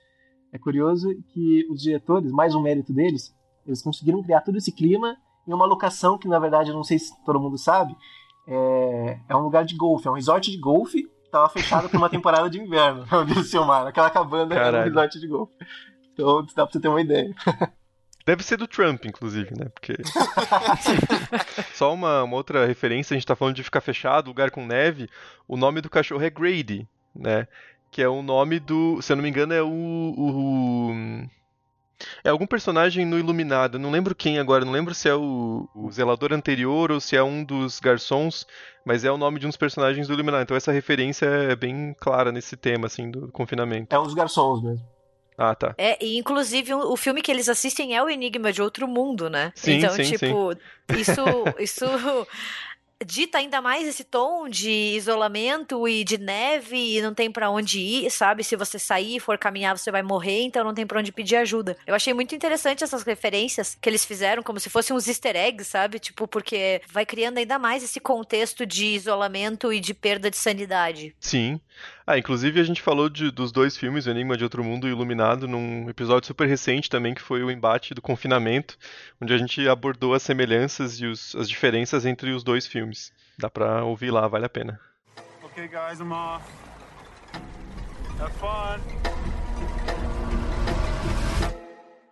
[0.52, 3.34] É curioso que os diretores, mais um mérito deles,
[3.66, 5.16] eles conseguiram criar todo esse clima
[5.46, 7.94] em uma locação que, na verdade, eu não sei se todo mundo sabe,
[8.46, 11.98] é, é um lugar de golfe, é um resort de golfe que estava fechado por
[11.98, 13.88] uma temporada de inverno, onde eles filmaram.
[13.88, 14.76] Aquela cabana Caralho.
[14.76, 15.52] é um resort de golfe.
[16.12, 17.34] Então, dá pra você ter uma ideia.
[18.28, 19.70] Deve ser do Trump, inclusive, né?
[19.72, 19.94] Porque.
[21.72, 25.08] Só uma, uma, outra referência, a gente tá falando de ficar fechado, lugar com neve.
[25.48, 26.86] O nome do cachorro é Grady,
[27.16, 27.48] né?
[27.90, 29.00] Que é o nome do.
[29.00, 31.26] Se eu não me engano, é o, o
[32.22, 35.90] é algum personagem no Iluminado, não lembro quem agora, não lembro se é o, o,
[35.90, 38.46] zelador anterior ou se é um dos garçons,
[38.84, 40.42] mas é o nome de uns personagens do Iluminado.
[40.42, 43.96] Então essa referência é bem clara nesse tema, assim, do confinamento.
[43.96, 44.97] É um dos garçons mesmo.
[45.38, 45.72] Ah, tá.
[45.78, 49.52] É, e inclusive o filme que eles assistem é o Enigma de Outro Mundo, né?
[49.54, 51.00] Sim, então, sim, tipo, sim.
[51.00, 51.22] isso
[51.60, 51.86] isso
[53.04, 57.78] dita ainda mais esse tom de isolamento e de neve e não tem para onde
[57.78, 58.42] ir, sabe?
[58.42, 61.36] Se você sair e for caminhar, você vai morrer, então não tem para onde pedir
[61.36, 61.76] ajuda.
[61.86, 65.70] Eu achei muito interessante essas referências que eles fizeram, como se fossem uns easter eggs,
[65.70, 65.98] sabe?
[65.98, 71.14] Tipo, porque vai criando ainda mais esse contexto de isolamento e de perda de sanidade.
[71.20, 71.60] Sim.
[72.10, 74.90] Ah, inclusive a gente falou de, dos dois filmes, O Enigma de Outro Mundo e
[74.90, 78.78] Iluminado, num episódio super recente também, que foi o embate do confinamento,
[79.20, 83.12] onde a gente abordou as semelhanças e os, as diferenças entre os dois filmes.
[83.38, 84.80] Dá pra ouvir lá, vale a pena.
[85.42, 86.42] Okay, guys, I'm off.
[88.18, 89.37] Have fun.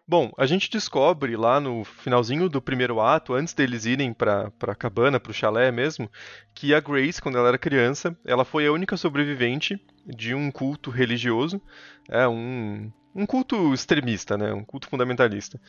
[0.08, 4.72] Bom, a gente descobre lá no finalzinho do primeiro ato, antes deles irem pra, pra
[4.72, 6.08] cabana, pro chalé mesmo,
[6.54, 10.90] que a Grace, quando ela era criança, ela foi a única sobrevivente de um culto
[10.90, 11.60] religioso,
[12.08, 15.60] é um, um culto extremista, né, um culto fundamentalista,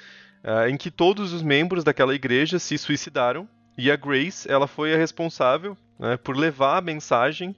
[0.44, 4.94] é, em que todos os membros daquela igreja se suicidaram e a Grace, ela foi
[4.94, 7.56] a responsável né, por levar a mensagem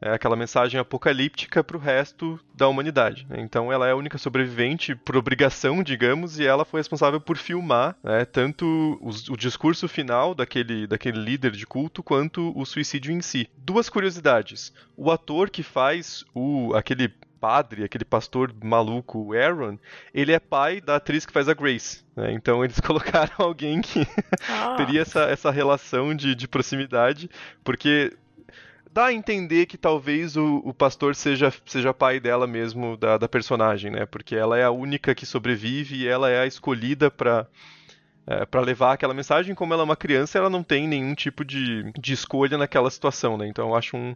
[0.00, 3.26] é aquela mensagem apocalíptica para o resto da humanidade.
[3.28, 3.40] Né?
[3.40, 7.96] Então ela é a única sobrevivente por obrigação, digamos, e ela foi responsável por filmar
[8.02, 8.66] né, tanto
[9.00, 13.48] o, o, discurso final daquele, daquele líder de culto quanto o suicídio em si.
[13.56, 19.78] Duas curiosidades: o ator que faz o aquele padre, aquele pastor maluco, Aaron,
[20.12, 22.04] ele é pai da atriz que faz a Grace.
[22.16, 22.32] Né?
[22.32, 24.06] Então eles colocaram alguém que
[24.48, 24.74] ah.
[24.76, 27.30] teria essa, essa relação de, de proximidade,
[27.64, 28.12] porque
[28.92, 33.28] dá a entender que talvez o, o pastor seja, seja pai dela mesmo, da, da
[33.28, 34.06] personagem, né?
[34.06, 37.46] Porque ela é a única que sobrevive e ela é a escolhida para
[38.26, 39.54] é, para levar aquela mensagem.
[39.54, 43.38] Como ela é uma criança, ela não tem nenhum tipo de, de escolha naquela situação,
[43.38, 43.48] né?
[43.48, 44.14] Então eu acho um,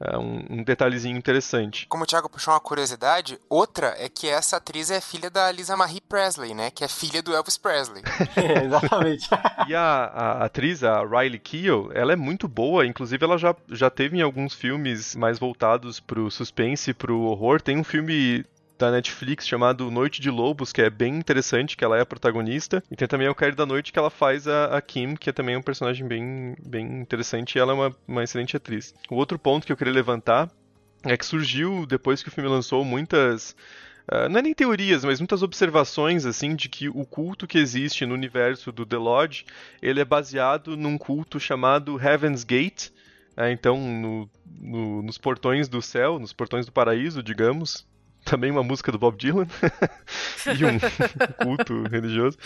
[0.00, 1.86] é um, um, detalhezinho interessante.
[1.88, 5.76] Como o Thiago puxou uma curiosidade, outra é que essa atriz é filha da Lisa
[5.76, 6.70] Marie Presley, né?
[6.70, 8.02] Que é filha do Elvis Presley.
[8.36, 9.28] é, exatamente.
[9.68, 12.86] e a, a, atriz, a Riley Keough, ela é muito boa.
[12.86, 17.60] Inclusive, ela já, já teve em alguns filmes mais voltados pro suspense, pro horror.
[17.60, 18.44] Tem um filme
[18.78, 22.82] da Netflix chamado Noite de Lobos, que é bem interessante, que ela é a protagonista.
[22.90, 25.32] E tem também o Cair da Noite, que ela faz a, a, Kim, que é
[25.32, 28.94] também um personagem bem, bem interessante e ela é uma, uma excelente atriz.
[29.10, 30.50] O outro ponto que eu queria levantar
[31.04, 33.56] é que surgiu, depois que o filme lançou, muitas...
[34.10, 38.06] Uh, não é nem teorias, mas muitas observações assim de que o culto que existe
[38.06, 39.44] no universo do The Lodge
[39.82, 42.90] ele é baseado num culto chamado Heaven's Gate,
[43.36, 47.84] é, então no, no, nos portões do céu, nos portões do paraíso, digamos,
[48.26, 49.46] também uma música do Bob Dylan
[50.58, 50.78] e um
[51.42, 52.36] culto religioso,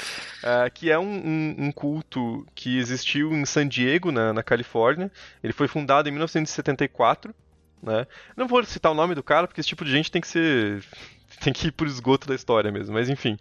[0.44, 5.10] uh, que é um, um, um, culto que existiu em San Diego, na, na Califórnia.
[5.42, 7.34] Ele foi fundado em 1974.
[7.82, 8.06] Né?
[8.36, 10.84] Não vou citar o nome do cara, porque esse tipo de gente tem que ser
[11.40, 13.38] tem que ir por esgoto da história mesmo, mas enfim.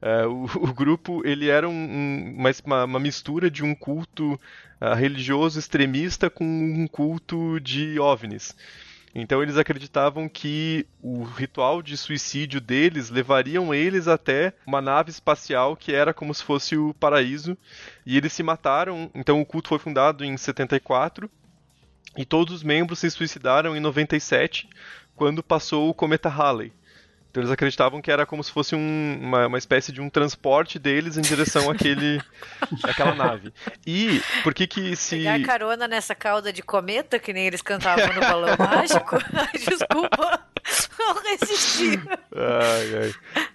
[0.00, 4.34] Uh, o, o, grupo ele era um, uma, uma, mistura de um culto
[4.80, 8.54] uh, religioso extremista com um culto de OVNIs.
[9.14, 15.76] Então eles acreditavam que o ritual de suicídio deles levariam eles até uma nave espacial
[15.76, 17.58] que era como se fosse o paraíso.
[18.06, 19.10] E eles se mataram.
[19.14, 21.28] Então o culto foi fundado em 74
[22.16, 24.68] e todos os membros se suicidaram em 97,
[25.14, 26.72] quando passou o cometa Halley.
[27.30, 30.78] Então eles acreditavam que era como se fosse um, uma, uma espécie de um transporte
[30.80, 32.20] deles em direção àquele,
[32.82, 33.52] àquela nave.
[33.86, 35.18] E por que que se...
[35.18, 39.16] Pegar carona nessa cauda de cometa, que nem eles cantavam no Balão Mágico?
[39.54, 40.40] Desculpa,
[40.98, 42.00] não resisti.
[42.34, 43.10] Ai, ai.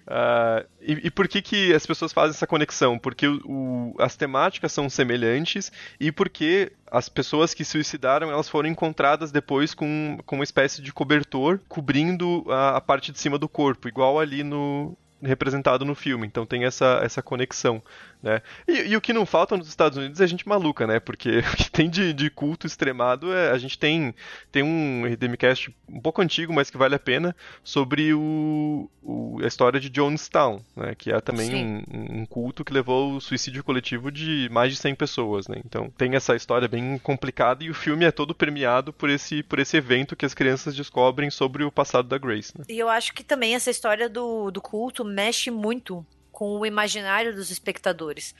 [0.06, 3.00] Uh, e, e, por que que as pessoas fazem essa conexão?
[3.00, 8.70] Porque o, o, as temáticas são semelhantes e porque as pessoas que suicidaram elas foram
[8.70, 13.50] encontradas depois com, com uma espécie de cobertor cobrindo a, a parte de cima do
[13.50, 16.28] corpo, igual ali no, representado no filme.
[16.28, 17.82] Então tem essa, essa conexão,
[18.22, 18.42] né?
[18.68, 21.00] E, e, o que não falta nos Estados Unidos é gente maluca, né?
[21.00, 24.14] Porque o que tem de, de culto extremado é a gente tem
[24.52, 29.48] tem um RDMcast um pouco antigo, mas que vale a pena sobre o, o a
[29.48, 30.96] história de Jonestown, né?
[30.96, 34.96] Que é também um, um, culto que levou ao suicídio coletivo de mais de 100
[34.96, 35.62] pessoas, né?
[35.66, 39.60] Então tem essa história bem complicada e o filme é todo premiado por esse por
[39.60, 42.58] esse evento que as crianças descobrem sobre o passado da Grace.
[42.58, 42.66] Né?
[42.70, 47.34] E eu acho que também essa história do, do culto mexe muito com o imaginário
[47.34, 48.36] dos espectadores.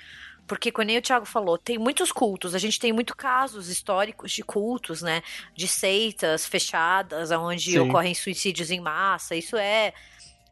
[0.46, 4.34] Porque, como nem o Thiago falou, tem muitos cultos, a gente tem muitos casos históricos
[4.34, 5.24] de cultos, né?
[5.56, 7.80] De seitas fechadas, onde Sim.
[7.80, 9.34] ocorrem suicídios em massa.
[9.34, 9.94] Isso é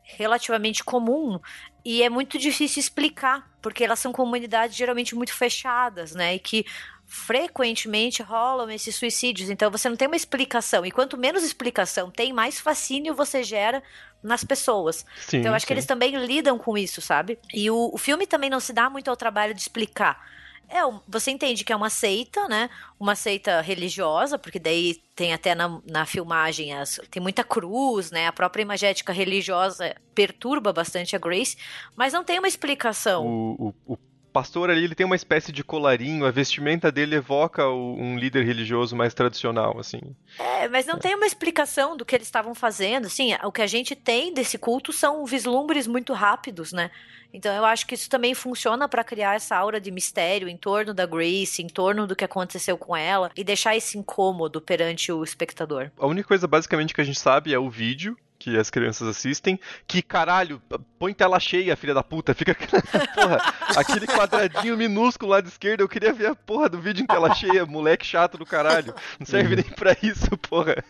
[0.04, 1.38] relativamente comum
[1.84, 6.36] e é muito difícil explicar, porque elas são comunidades geralmente muito fechadas, né?
[6.36, 6.66] E que
[7.13, 9.47] frequentemente rolam esses suicídios.
[9.47, 10.84] Então você não tem uma explicação.
[10.84, 13.84] E quanto menos explicação tem, mais fascínio você gera
[14.23, 15.06] nas pessoas.
[15.28, 15.67] Sim, então eu acho sim.
[15.67, 17.38] que eles também lidam com isso, sabe?
[17.54, 20.28] E o, o filme também não se dá muito ao trabalho de explicar.
[20.67, 22.67] É, você entende que é uma seita, né?
[22.99, 28.26] Uma seita religiosa, porque daí tem até na, na filmagem, as, tem muita cruz, né?
[28.26, 31.58] A própria imagética religiosa perturba bastante a Grace,
[31.95, 33.28] mas não tem uma explicação.
[33.28, 33.97] O, o, o
[34.34, 38.43] pastor ali ele tem uma espécie de colarinho, a vestimenta dele evoca o, um líder
[38.43, 40.02] religioso mais tradicional, assim.
[40.39, 41.00] É, mas não é.
[41.00, 44.58] tem uma explicação do que eles estavam fazendo, assim, o que a gente tem desse
[44.58, 46.89] culto são vislumbres muito rápidos, né?
[47.34, 50.93] Então eu acho que isso também funciona para criar essa aura de mistério em torno
[50.93, 55.24] da Grace, em torno do que aconteceu com ela e deixar esse incômodo perante o
[55.24, 55.89] espectador.
[55.98, 59.58] A única coisa basicamente que a gente sabe é o vídeo que as crianças assistem,
[59.88, 60.62] que caralho,
[61.00, 62.54] põe tela cheia, filha da puta, fica
[63.16, 63.38] porra,
[63.78, 67.34] aquele quadradinho minúsculo lá de esquerda, eu queria ver a porra do vídeo em tela
[67.34, 70.76] cheia, moleque chato do caralho, não serve nem pra isso, porra.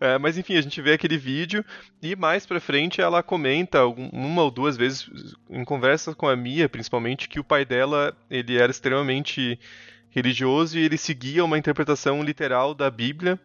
[0.00, 1.64] É, mas enfim, a gente vê aquele vídeo
[2.02, 5.08] e mais pra frente ela comenta uma ou duas vezes
[5.48, 9.60] em conversa com a Mia, principalmente, que o pai dela ele era extremamente
[10.10, 13.38] religioso e ele seguia uma interpretação literal da Bíblia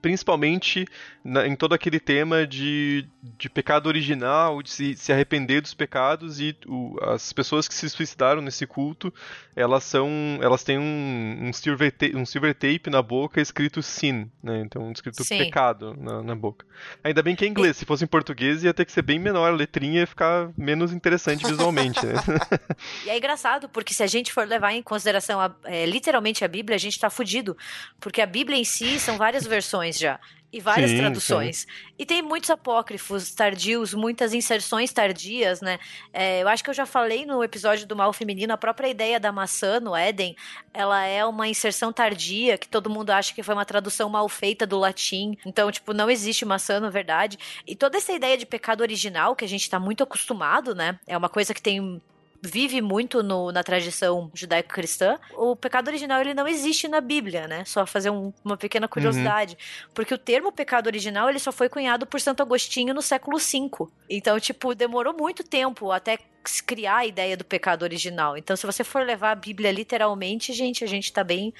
[0.00, 0.86] principalmente
[1.22, 6.40] na, em todo aquele tema de, de pecado original, de se, se arrepender dos pecados
[6.40, 9.12] e o, as pessoas que se suicidaram nesse culto,
[9.54, 10.08] elas são,
[10.40, 14.60] elas têm um, um, silver, tape, um silver tape na boca escrito sin, né?
[14.64, 15.38] Então escrito Sim.
[15.38, 16.66] pecado na, na, boca.
[17.02, 19.52] Ainda bem que é inglês, se fosse em português ia ter que ser bem menor
[19.52, 22.14] a letrinha e ficar menos interessante visualmente, né?
[23.04, 26.48] e é engraçado porque se a gente for levar em consideração a, é, literalmente a
[26.48, 27.56] Bíblia, a gente tá fudido,
[28.00, 30.20] porque a Bíblia em si são várias versões já
[30.54, 31.56] e várias sim, traduções.
[31.58, 31.66] Sim.
[31.98, 35.80] E tem muitos apócrifos tardios, muitas inserções tardias, né?
[36.12, 39.18] É, eu acho que eu já falei no episódio do mal feminino, a própria ideia
[39.18, 40.36] da maçã no Éden,
[40.72, 44.64] ela é uma inserção tardia, que todo mundo acha que foi uma tradução mal feita
[44.64, 45.36] do latim.
[45.44, 47.36] Então, tipo, não existe maçã, na verdade.
[47.66, 51.00] E toda essa ideia de pecado original, que a gente tá muito acostumado, né?
[51.04, 52.00] É uma coisa que tem
[52.44, 57.64] vive muito no, na tradição judaico-cristã, o pecado original ele não existe na Bíblia, né?
[57.64, 59.54] Só fazer um, uma pequena curiosidade.
[59.54, 59.90] Uhum.
[59.94, 63.88] Porque o termo pecado original ele só foi cunhado por Santo Agostinho no século V.
[64.08, 68.36] Então, tipo, demorou muito tempo até se criar a ideia do pecado original.
[68.36, 71.52] Então, se você for levar a Bíblia literalmente, gente, a gente tá bem,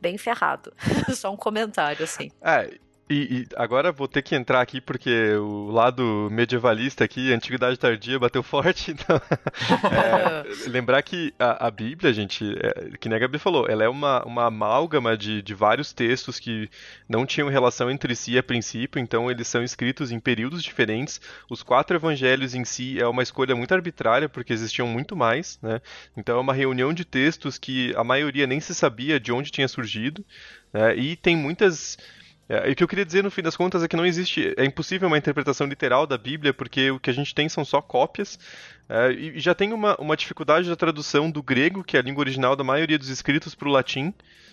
[0.00, 0.72] bem ferrado.
[1.14, 2.30] Só um comentário, assim.
[2.42, 2.76] É,
[3.08, 7.78] e, e, agora vou ter que entrar aqui porque o lado medievalista aqui, a antiguidade
[7.78, 8.94] tardia, bateu forte.
[9.04, 9.20] Então,
[9.90, 13.88] é, lembrar que a, a Bíblia, gente, é, que nem a Gabi falou, ela é
[13.88, 16.70] uma, uma amálgama de, de vários textos que
[17.08, 21.20] não tinham relação entre si a princípio, então eles são escritos em períodos diferentes.
[21.50, 25.80] Os quatro evangelhos em si é uma escolha muito arbitrária porque existiam muito mais, né?
[26.16, 29.68] Então é uma reunião de textos que a maioria nem se sabia de onde tinha
[29.68, 30.24] surgido,
[30.72, 30.96] né?
[30.96, 31.98] e tem muitas
[32.48, 34.52] é, e o que eu queria dizer no fim das contas é que não existe,
[34.56, 37.80] é impossível uma interpretação literal da Bíblia, porque o que a gente tem são só
[37.80, 38.38] cópias,
[38.88, 42.20] é, e já tem uma, uma dificuldade da tradução do grego, que é a língua
[42.20, 44.12] original da maioria dos escritos, para o latim,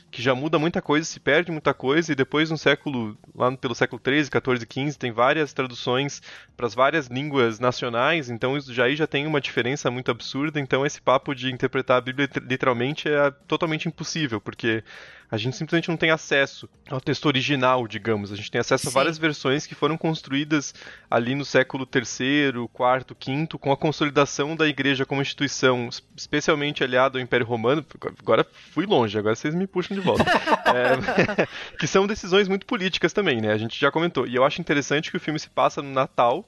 [0.09, 3.73] que já muda muita coisa, se perde muita coisa, e depois no século, lá pelo
[3.73, 6.21] século 13, 14, 15, tem várias traduções
[6.55, 10.59] para as várias línguas nacionais, então isso já aí já tem uma diferença muito absurda,
[10.59, 14.83] então esse papo de interpretar a Bíblia literalmente é totalmente impossível, porque
[15.31, 18.33] a gente simplesmente não tem acesso ao texto original, digamos.
[18.33, 18.89] A gente tem acesso Sim.
[18.89, 20.73] a várias versões que foram construídas
[21.09, 27.17] ali no século III, IV, V, com a consolidação da igreja como instituição, especialmente aliado
[27.17, 27.85] ao Império Romano.
[28.19, 30.25] Agora fui longe, agora vocês me puxam de volta.
[30.67, 31.47] é,
[31.79, 33.53] que são decisões muito políticas também, né?
[33.53, 34.27] A gente já comentou.
[34.27, 36.45] E eu acho interessante que o filme se passa no Natal,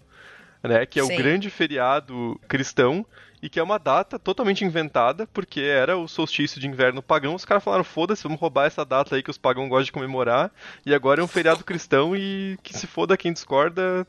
[0.62, 0.86] né?
[0.86, 1.14] Que é Sim.
[1.14, 3.06] o grande feriado cristão
[3.44, 7.36] e que é uma data totalmente inventada, porque era o solstício de inverno pagão.
[7.36, 10.50] Os caras falaram: foda-se, vamos roubar essa data aí que os pagãos gostam de comemorar,
[10.86, 14.08] e agora é um feriado cristão e que se foda quem discorda.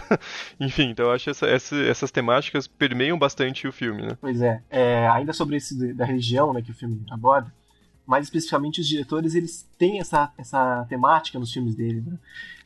[0.58, 4.16] Enfim, então eu acho que essa, essa, essas temáticas permeiam bastante o filme, né?
[4.18, 7.52] Pois é, é ainda sobre esse da religião né, que o filme aborda,
[8.06, 12.02] mais especificamente os diretores, eles têm essa, essa temática nos filmes deles.
[12.06, 12.18] Né?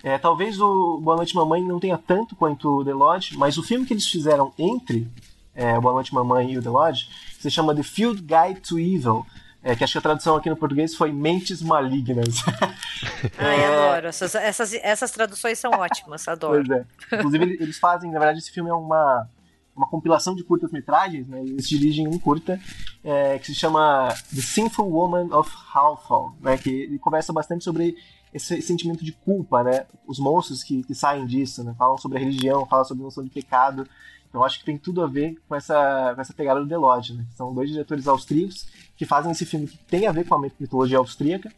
[0.04, 3.64] É, talvez o Boa Noite Mamãe não tenha tanto quanto o The Lodge, mas o
[3.64, 5.08] filme que eles fizeram entre
[5.54, 9.24] é, Boa Noite Mamãe e o The Lodge, se chama The Field Guide to Evil,
[9.62, 12.42] é, que acho que a tradução aqui no português foi Mentes Malignas.
[13.38, 13.66] Ai, é...
[13.66, 14.08] adoro.
[14.08, 16.62] Essas, essas, essas traduções são ótimas, adoro.
[16.66, 16.86] Pois é.
[17.16, 19.26] Inclusive, eles fazem, na verdade, esse filme é uma,
[19.74, 21.40] uma compilação de curtas-metragens, né?
[21.40, 22.60] Eles dirigem um curta
[23.02, 26.58] é, que se chama The Sinful Woman of Hawthorne, né?
[26.58, 27.96] Que ele conversa bastante sobre
[28.34, 29.86] esse sentimento de culpa, né?
[30.06, 31.74] Os monstros que, que saem disso, né?
[31.78, 33.88] Falam sobre a religião, falam sobre a noção de pecado.
[34.34, 37.14] Então acho que tem tudo a ver com essa, com essa pegada do The Lodge,
[37.14, 37.24] né?
[37.36, 38.66] São dois diretores austríacos
[38.96, 41.52] que fazem esse filme que tem a ver com a mitologia austríaca.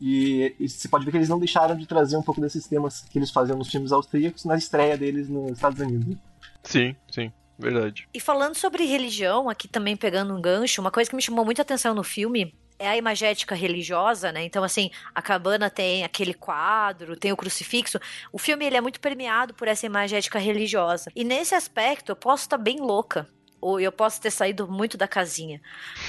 [0.00, 3.02] E, e você pode ver que eles não deixaram de trazer um pouco desses temas
[3.02, 6.18] que eles faziam nos filmes austríacos na estreia deles nos Estados Unidos.
[6.64, 7.30] Sim, sim.
[7.56, 8.08] Verdade.
[8.12, 11.62] E falando sobre religião, aqui também pegando um gancho, uma coisa que me chamou muita
[11.62, 14.42] atenção no filme é a imagética religiosa, né?
[14.42, 18.00] Então, assim, a cabana tem aquele quadro, tem o crucifixo.
[18.32, 21.12] O filme ele é muito permeado por essa imagética religiosa.
[21.14, 23.28] E nesse aspecto, eu posso estar bem louca.
[23.60, 25.60] Ou eu posso ter saído muito da casinha.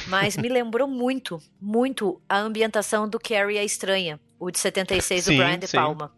[0.08, 5.32] Mas me lembrou muito, muito a ambientação do Carrie a Estranha o de 76 sim,
[5.32, 5.78] do Brian De sim.
[5.78, 6.12] Palma,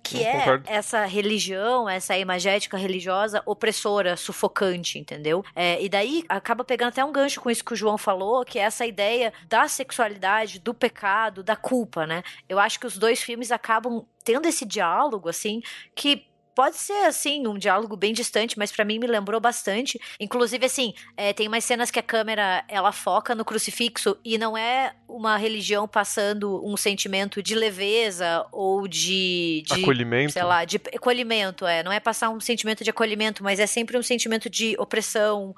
[0.00, 0.64] que Eu é concordo.
[0.68, 5.44] essa religião, essa imagética religiosa opressora, sufocante, entendeu?
[5.56, 8.60] É, e daí acaba pegando até um gancho com isso que o João falou, que
[8.60, 12.22] é essa ideia da sexualidade, do pecado, da culpa, né?
[12.48, 15.60] Eu acho que os dois filmes acabam tendo esse diálogo, assim,
[15.96, 20.00] que pode ser, assim, um diálogo bem distante, mas para mim me lembrou bastante.
[20.20, 24.56] Inclusive, assim, é, tem umas cenas que a câmera, ela foca no crucifixo e não
[24.56, 29.62] é uma religião passando um sentimento de leveza ou de...
[29.66, 30.32] de acolhimento.
[30.32, 31.82] Sei lá, de acolhimento, é.
[31.82, 35.54] Não é passar um sentimento de acolhimento, mas é sempre um sentimento de opressão,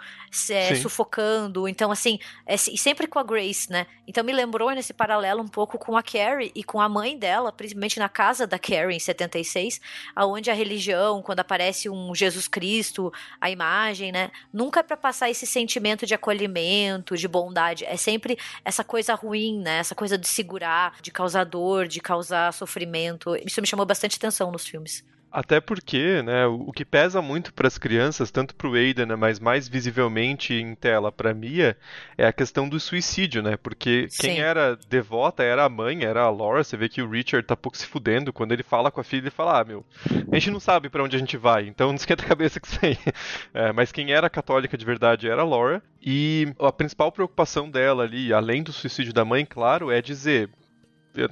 [0.50, 1.68] é, sufocando.
[1.68, 3.86] Então, assim, é, e sempre com a Grace, né?
[4.06, 7.52] Então me lembrou nesse paralelo um pouco com a Carrie e com a mãe dela,
[7.52, 9.80] principalmente na casa da Carrie em 76,
[10.14, 10.85] aonde a religião,
[11.22, 16.14] quando aparece um Jesus Cristo, a imagem, né, nunca é para passar esse sentimento de
[16.14, 21.44] acolhimento, de bondade, é sempre essa coisa ruim, né, essa coisa de segurar, de causar
[21.44, 23.36] dor, de causar sofrimento.
[23.44, 25.04] Isso me chamou bastante atenção nos filmes.
[25.36, 29.16] Até porque, né, o, que pesa muito para as crianças, tanto para o Aiden, né,
[29.16, 31.76] mas mais visivelmente em tela para Mia,
[32.16, 33.54] é a questão do suicídio, né?
[33.54, 34.28] Porque Sim.
[34.28, 36.64] quem era devota era a mãe, era a Laura.
[36.64, 39.24] Você vê que o Richard tá pouco se fudendo quando ele fala com a filha,
[39.24, 39.84] ele fala: "Ah, meu,
[40.32, 42.66] a gente não sabe para onde a gente vai, então não esquenta a cabeça que
[42.66, 42.96] isso aí".
[43.52, 48.04] É, mas quem era católica de verdade era a Laura, e a principal preocupação dela
[48.04, 50.48] ali, além do suicídio da mãe, claro, é dizer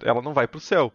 [0.03, 0.93] ela não vai pro céu,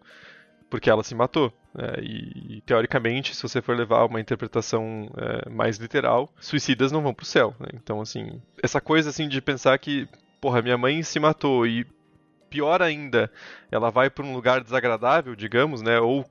[0.69, 1.51] porque ela se matou.
[1.77, 7.13] É, e, teoricamente, se você for levar uma interpretação é, mais literal, suicidas não vão
[7.13, 7.55] pro céu.
[7.59, 7.67] Né?
[7.75, 10.07] Então, assim, essa coisa assim de pensar que,
[10.41, 11.85] porra, minha mãe se matou e
[12.49, 13.31] pior ainda,
[13.71, 15.99] ela vai para um lugar desagradável, digamos, né?
[15.99, 16.25] Ou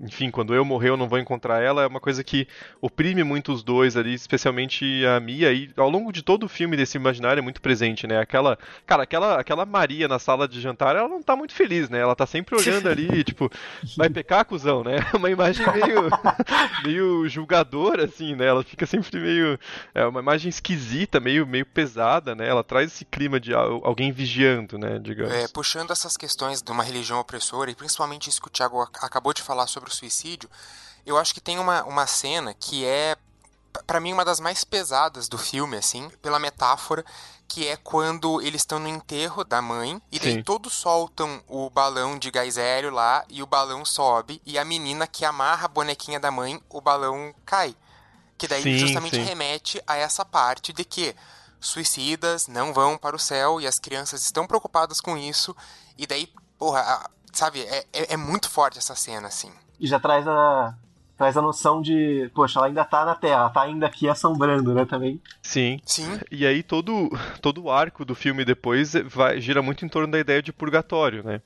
[0.00, 2.46] enfim, quando eu morrer eu não vou encontrar ela, é uma coisa que
[2.80, 6.76] oprime muito os dois ali, especialmente a Mia, e ao longo de todo o filme
[6.76, 8.18] desse imaginário é muito presente, né?
[8.18, 11.98] Aquela, cara, aquela, aquela Maria na sala de jantar, ela não tá muito feliz, né?
[11.98, 13.50] Ela tá sempre olhando ali, tipo,
[13.96, 14.96] vai pecar, cuzão, né?
[15.14, 16.10] Uma imagem meio,
[16.84, 18.46] meio julgadora, assim, né?
[18.46, 19.58] Ela fica sempre meio,
[19.94, 22.46] é uma imagem esquisita, meio, meio pesada, né?
[22.46, 25.32] Ela traz esse clima de alguém vigiando, né, digamos.
[25.32, 29.32] É, puxando essas questões de uma religião opressora, e principalmente isso que o Thiago acabou
[29.32, 30.50] de falar sobre sobre o suicídio,
[31.04, 33.16] eu acho que tem uma, uma cena que é,
[33.86, 37.04] para mim, uma das mais pesadas do filme, assim, pela metáfora,
[37.48, 40.42] que é quando eles estão no enterro da mãe e daí Sim.
[40.42, 45.06] todos soltam o balão de gás hélio lá e o balão sobe e a menina
[45.06, 47.76] que amarra a bonequinha da mãe, o balão cai.
[48.36, 49.22] Que daí sim, justamente sim.
[49.22, 51.14] remete a essa parte de que
[51.60, 55.56] suicidas não vão para o céu e as crianças estão preocupadas com isso
[55.96, 59.52] e daí, porra, sabe, é, é, é muito forte essa cena, assim.
[59.78, 60.74] E já traz a,
[61.16, 64.74] traz a noção de, poxa, ela ainda tá na Terra, ela tá ainda aqui assombrando,
[64.74, 65.20] né, também.
[65.42, 65.80] Sim.
[65.84, 66.20] Sim.
[66.30, 67.10] E aí todo,
[67.40, 71.22] todo o arco do filme depois vai, gira muito em torno da ideia de purgatório,
[71.24, 71.40] né?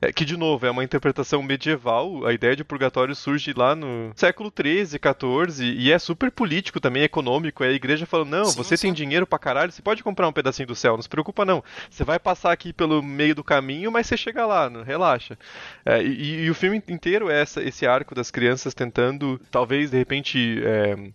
[0.00, 2.26] É, que, de novo, é uma interpretação medieval.
[2.26, 7.04] A ideia de purgatório surge lá no século XIII, XIV, e é super político também,
[7.04, 7.62] econômico.
[7.62, 8.88] É a igreja falando: não, sim, você sim.
[8.88, 11.62] tem dinheiro pra caralho, você pode comprar um pedacinho do céu, não se preocupa não.
[11.88, 15.38] Você vai passar aqui pelo meio do caminho, mas você chega lá, não, relaxa.
[15.84, 19.98] É, e, e, o filme inteiro é essa, esse arco das crianças tentando, talvez, de
[19.98, 20.62] repente.
[20.64, 21.12] É,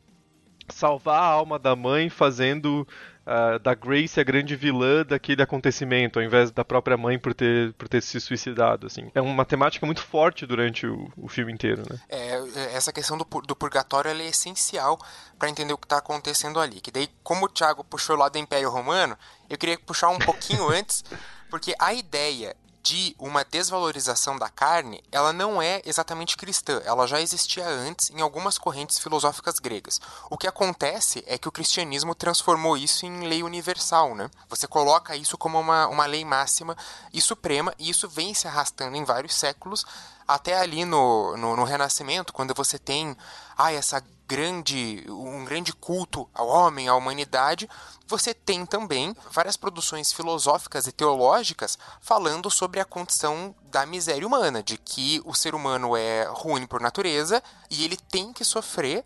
[0.70, 2.86] salvar a alma da mãe fazendo
[3.28, 7.74] uh, da Grace a grande vilã daquele acontecimento, ao invés da própria mãe por ter,
[7.74, 9.12] por ter se suicidado, assim.
[9.14, 12.00] É uma temática muito forte durante o, o filme inteiro, né?
[12.10, 12.42] É,
[12.74, 14.98] essa questão do, do purgatório é essencial
[15.38, 16.80] para entender o que está acontecendo ali.
[16.80, 19.18] Que daí, como o Thiago puxou lá do Império Romano,
[19.50, 21.04] eu queria puxar um pouquinho antes,
[21.50, 22.56] porque a ideia
[22.88, 28.22] de uma desvalorização da carne, ela não é exatamente cristã, ela já existia antes em
[28.22, 30.00] algumas correntes filosóficas gregas.
[30.30, 34.32] O que acontece é que o cristianismo transformou isso em lei universal, né?
[34.48, 36.78] Você coloca isso como uma, uma lei máxima
[37.12, 39.86] e suprema, e isso vem se arrastando em vários séculos,
[40.26, 43.18] até ali no, no, no Renascimento, quando você tem
[43.58, 47.70] ah, essa grande, um grande culto ao homem, à humanidade,
[48.06, 54.62] você tem também várias produções filosóficas e teológicas falando sobre a condição da miséria humana,
[54.62, 59.06] de que o ser humano é ruim por natureza e ele tem que sofrer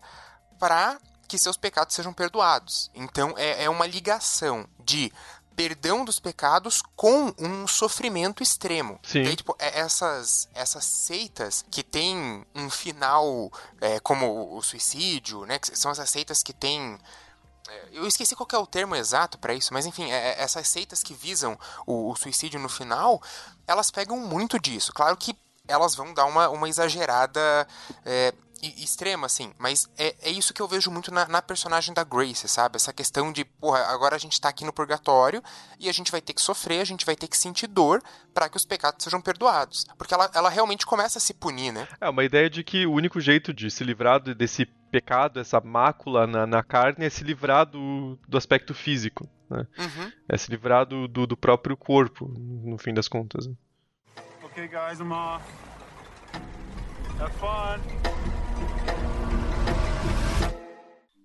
[0.58, 0.98] para
[1.28, 2.90] que seus pecados sejam perdoados.
[2.94, 5.12] Então é, é uma ligação de
[5.56, 8.98] perdão dos pecados com um sofrimento extremo.
[9.02, 9.22] Sim.
[9.22, 13.50] Daí, tipo, é essas, essas seitas que têm um final
[13.80, 15.58] é, como o suicídio, né?
[15.58, 16.98] Que são essas seitas que têm
[17.68, 21.02] é, eu esqueci qual é o termo exato para isso, mas enfim, é, essas seitas
[21.02, 23.22] que visam o, suicídio no final,
[23.66, 24.92] elas pegam muito disso.
[24.92, 25.36] Claro que
[25.72, 27.66] elas vão dar uma, uma exagerada
[28.04, 32.04] é, extrema, assim, mas é, é isso que eu vejo muito na, na, personagem da
[32.04, 32.76] Grace, sabe?
[32.76, 35.42] Essa questão de, porra, agora a gente tá aqui no purgatório
[35.80, 38.00] e a gente vai ter que sofrer, a gente vai ter que sentir dor
[38.32, 39.84] para que os pecados sejam perdoados.
[39.98, 41.88] Porque ela, ela realmente começa a se punir, né?
[42.00, 46.26] É, uma ideia de que o único jeito de se livrar desse pecado, essa mácula
[46.26, 49.66] na, na carne, é se livrar do, do aspecto físico, né?
[49.76, 50.12] Uhum.
[50.28, 53.48] É se livrar do, do, do, próprio corpo, no fim das contas.
[54.56, 54.64] Né?
[54.64, 55.44] Ok, guys, I'm off.
[57.18, 57.80] Have fun.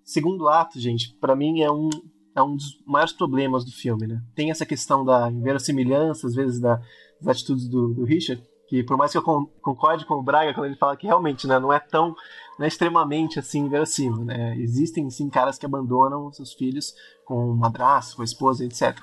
[0.03, 1.89] Segundo ato, gente, para mim é um,
[2.35, 4.21] é um dos maiores problemas do filme, né?
[4.33, 6.81] Tem essa questão da inverossimilhança, às vezes, da,
[7.21, 10.67] das atitudes do, do Richard, que por mais que eu concorde com o Braga quando
[10.67, 12.15] ele fala que realmente né, não é tão
[12.57, 14.57] não é extremamente assim verossímil, né?
[14.57, 16.93] Existem sim caras que abandonam seus filhos
[17.25, 18.97] com madrasto, com a esposa, etc.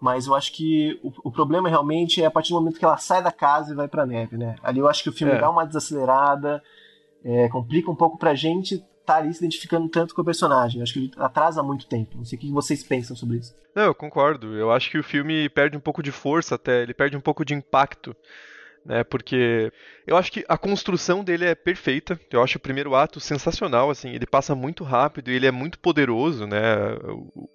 [0.00, 2.96] Mas eu acho que o, o, problema realmente é a partir do momento que ela
[2.96, 4.56] sai da casa e vai pra neve, né?
[4.62, 5.38] Ali eu acho que o filme é.
[5.38, 6.62] dá uma desacelerada,
[7.22, 10.78] é, complica um pouco pra gente estar tá ali se identificando tanto com o personagem.
[10.78, 12.16] Eu acho que ele atrasa muito tempo.
[12.16, 13.54] Não sei o que vocês pensam sobre isso.
[13.74, 14.56] Não, eu concordo.
[14.56, 17.44] Eu acho que o filme perde um pouco de força até, ele perde um pouco
[17.44, 18.16] de impacto
[18.84, 19.04] né?
[19.04, 19.72] Porque
[20.06, 22.18] eu acho que a construção dele é perfeita.
[22.30, 25.78] Eu acho o primeiro ato sensacional, assim, ele passa muito rápido e ele é muito
[25.78, 26.94] poderoso, né?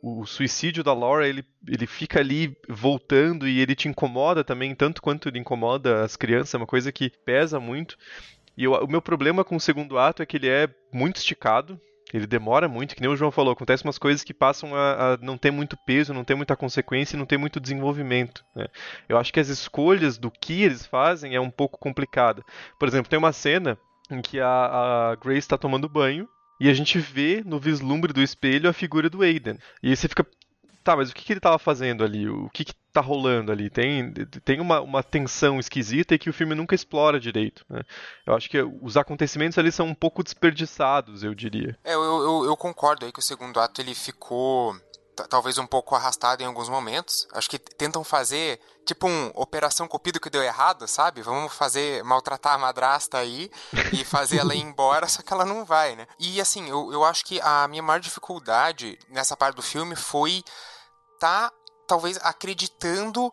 [0.02, 4.74] O, o, suicídio da Laura, ele, ele fica ali voltando e ele te incomoda também,
[4.76, 7.98] tanto quanto ele incomoda as crianças, é uma coisa que pesa muito.
[8.58, 11.80] E eu, o meu problema com o segundo ato é que ele é muito esticado,
[12.16, 15.18] ele demora muito, que nem o João falou, acontecem umas coisas que passam a, a,
[15.18, 18.43] não ter muito peso, não ter muita consequência e não ter muito desenvolvimento.
[18.55, 18.68] Né?
[19.09, 22.43] Eu acho que as escolhas do que eles fazem é um pouco complicada.
[22.80, 23.78] Por exemplo, tem uma cena
[24.09, 24.47] em que a,
[25.11, 26.28] a Grace está tomando banho
[26.59, 29.57] e a gente vê no vislumbre do espelho a figura do Aiden.
[29.84, 30.26] E aí você fica,
[30.84, 32.30] tá, mas o que, que ele estava fazendo ali?
[32.30, 33.70] O que, que tá rolando ali?
[33.70, 37.66] Tem, tem uma, uma tensão esquisita e que o filme nunca explora direito.
[37.70, 37.82] Né?
[38.26, 41.78] Eu acho que os acontecimentos ali são um pouco desperdiçados, eu diria.
[41.84, 44.76] É, eu, eu, eu concordo aí que o segundo ato ele ficou
[45.30, 47.28] talvez um pouco arrastado em alguns momentos.
[47.34, 51.22] Acho que tentam fazer tipo um Operação Cupido que deu errado, sabe?
[51.22, 53.50] Vamos fazer maltratar a madrasta aí
[53.93, 56.08] e fazer ela ir embora, só que ela não vai, né?
[56.20, 60.43] E assim, eu, eu acho que a minha maior dificuldade nessa parte do filme foi
[61.20, 61.52] tá
[61.88, 63.32] talvez acreditando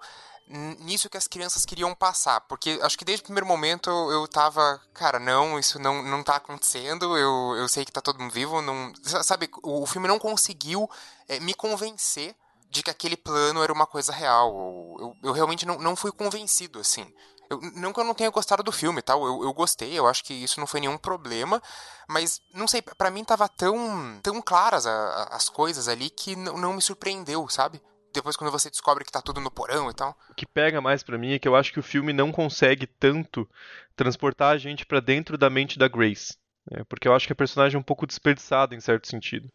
[0.80, 2.40] nisso que as crianças queriam passar.
[2.42, 6.36] Porque acho que desde o primeiro momento eu, tava, cara, não, isso não, não tá
[6.36, 8.92] acontecendo, eu, eu sei que tá todo mundo vivo, não.
[9.02, 10.88] Sabe, o, filme não conseguiu
[11.28, 12.34] é, me convencer
[12.68, 14.48] de que aquele plano era uma coisa real.
[14.50, 17.12] Eu, eu, eu realmente não, não fui convencido, assim.
[17.50, 20.24] Eu, não que eu não tenha gostado do filme, tal, eu, eu gostei, eu acho
[20.24, 21.62] que isso não foi nenhum problema,
[22.08, 26.34] mas não sei, para mim tava tão, tão claras a, a, as coisas ali que
[26.34, 27.82] não me surpreendeu, sabe?
[28.12, 30.16] Depois quando você descobre que tá tudo no porão e tal.
[30.30, 32.86] O que pega mais para mim é que eu acho que o filme não consegue
[32.86, 33.48] tanto
[33.96, 36.36] transportar a gente para dentro da mente da Grace.
[36.70, 36.84] Né?
[36.88, 39.50] Porque eu acho que a personagem é um pouco desperdiçada em certo sentido.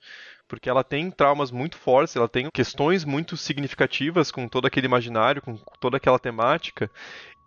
[0.48, 5.42] Porque ela tem traumas muito fortes, ela tem questões muito significativas com todo aquele imaginário,
[5.42, 6.90] com toda aquela temática,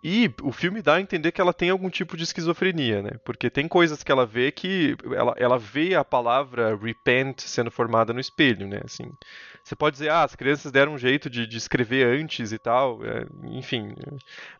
[0.03, 3.11] e o filme dá a entender que ela tem algum tipo de esquizofrenia, né?
[3.23, 8.11] Porque tem coisas que ela vê que ela, ela vê a palavra repent sendo formada
[8.11, 8.81] no espelho, né?
[8.83, 9.11] Assim,
[9.63, 12.99] você pode dizer, ah, as crianças deram um jeito de, de escrever antes e tal,
[13.03, 13.93] é, enfim.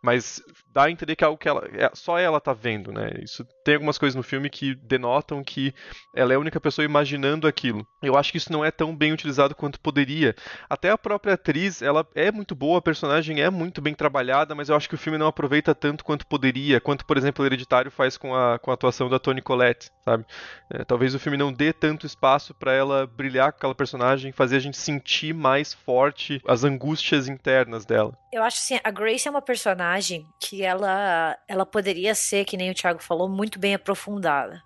[0.01, 0.41] Mas
[0.73, 3.11] dá a entender que é algo que ela, é, só ela tá vendo, né?
[3.21, 5.73] Isso tem algumas coisas no filme que denotam que
[6.15, 7.85] ela é a única pessoa imaginando aquilo.
[8.01, 10.35] Eu acho que isso não é tão bem utilizado quanto poderia.
[10.69, 14.69] Até a própria atriz, ela é muito boa, a personagem é muito bem trabalhada, mas
[14.69, 17.91] eu acho que o filme não aproveita tanto quanto poderia, quanto, por exemplo, o Hereditário
[17.91, 20.25] faz com a, com a atuação da Toni Collette, sabe?
[20.69, 24.55] É, talvez o filme não dê tanto espaço para ela brilhar com aquela personagem, fazer
[24.55, 28.17] a gente sentir mais forte as angústias internas dela.
[28.31, 32.71] Eu acho assim, a Grace é uma personagem que ela, ela poderia ser, que nem
[32.71, 34.61] o Thiago falou, muito bem aprofundada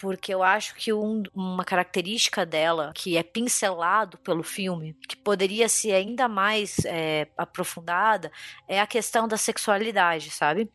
[0.00, 5.66] porque eu acho que um, uma característica dela que é pincelado pelo filme, que poderia
[5.66, 8.30] ser ainda mais é, aprofundada,
[8.68, 10.70] é a questão da sexualidade, sabe?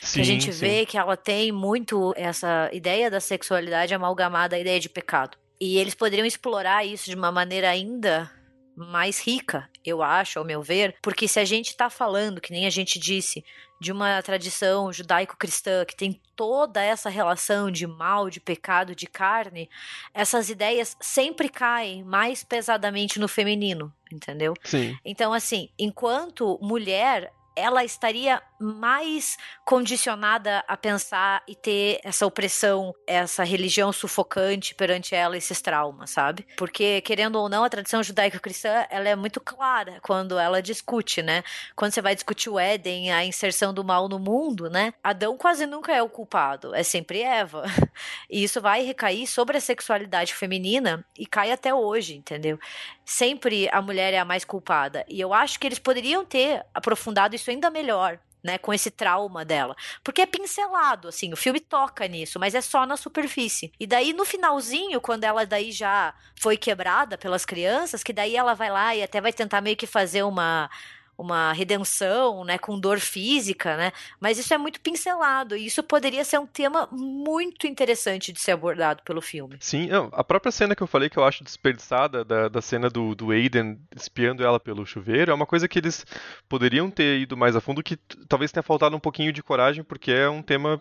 [0.00, 0.60] Sim, que a gente sim.
[0.60, 5.36] vê que ela tem muito essa ideia da sexualidade amalgamada à ideia de pecado.
[5.60, 8.30] E eles poderiam explorar isso de uma maneira ainda
[8.76, 12.64] mais rica, eu acho, ao meu ver, porque se a gente está falando, que nem
[12.64, 13.44] a gente disse,
[13.80, 19.68] de uma tradição judaico-cristã que tem toda essa relação de mal, de pecado, de carne,
[20.14, 24.54] essas ideias sempre caem mais pesadamente no feminino, entendeu?
[24.64, 24.96] Sim.
[25.04, 33.44] Então, assim, enquanto mulher, ela estaria mais condicionada a pensar e ter essa opressão, essa
[33.44, 36.46] religião sufocante perante ela, esses traumas, sabe?
[36.56, 41.42] Porque, querendo ou não, a tradição judaico-cristã, ela é muito clara quando ela discute, né?
[41.76, 44.92] Quando você vai discutir o Éden, a inserção do mal no mundo, né?
[45.02, 47.64] Adão quase nunca é o culpado, é sempre Eva.
[48.30, 52.58] E isso vai recair sobre a sexualidade feminina e cai até hoje, entendeu?
[53.04, 55.04] Sempre a mulher é a mais culpada.
[55.08, 59.44] E eu acho que eles poderiam ter aprofundado isso ainda melhor né, com esse trauma
[59.44, 59.76] dela.
[60.02, 63.72] Porque é pincelado, assim, o filme toca nisso, mas é só na superfície.
[63.78, 68.54] E daí no finalzinho, quando ela daí já foi quebrada pelas crianças, que daí ela
[68.54, 70.70] vai lá e até vai tentar meio que fazer uma
[71.18, 73.92] uma redenção, né, com dor física, né?
[74.20, 78.52] Mas isso é muito pincelado e isso poderia ser um tema muito interessante de ser
[78.52, 79.56] abordado pelo filme.
[79.58, 83.16] Sim, a própria cena que eu falei que eu acho desperdiçada da, da cena do,
[83.16, 86.06] do Aiden espiando ela pelo chuveiro é uma coisa que eles
[86.48, 87.96] poderiam ter ido mais a fundo que
[88.28, 90.80] talvez tenha faltado um pouquinho de coragem porque é um tema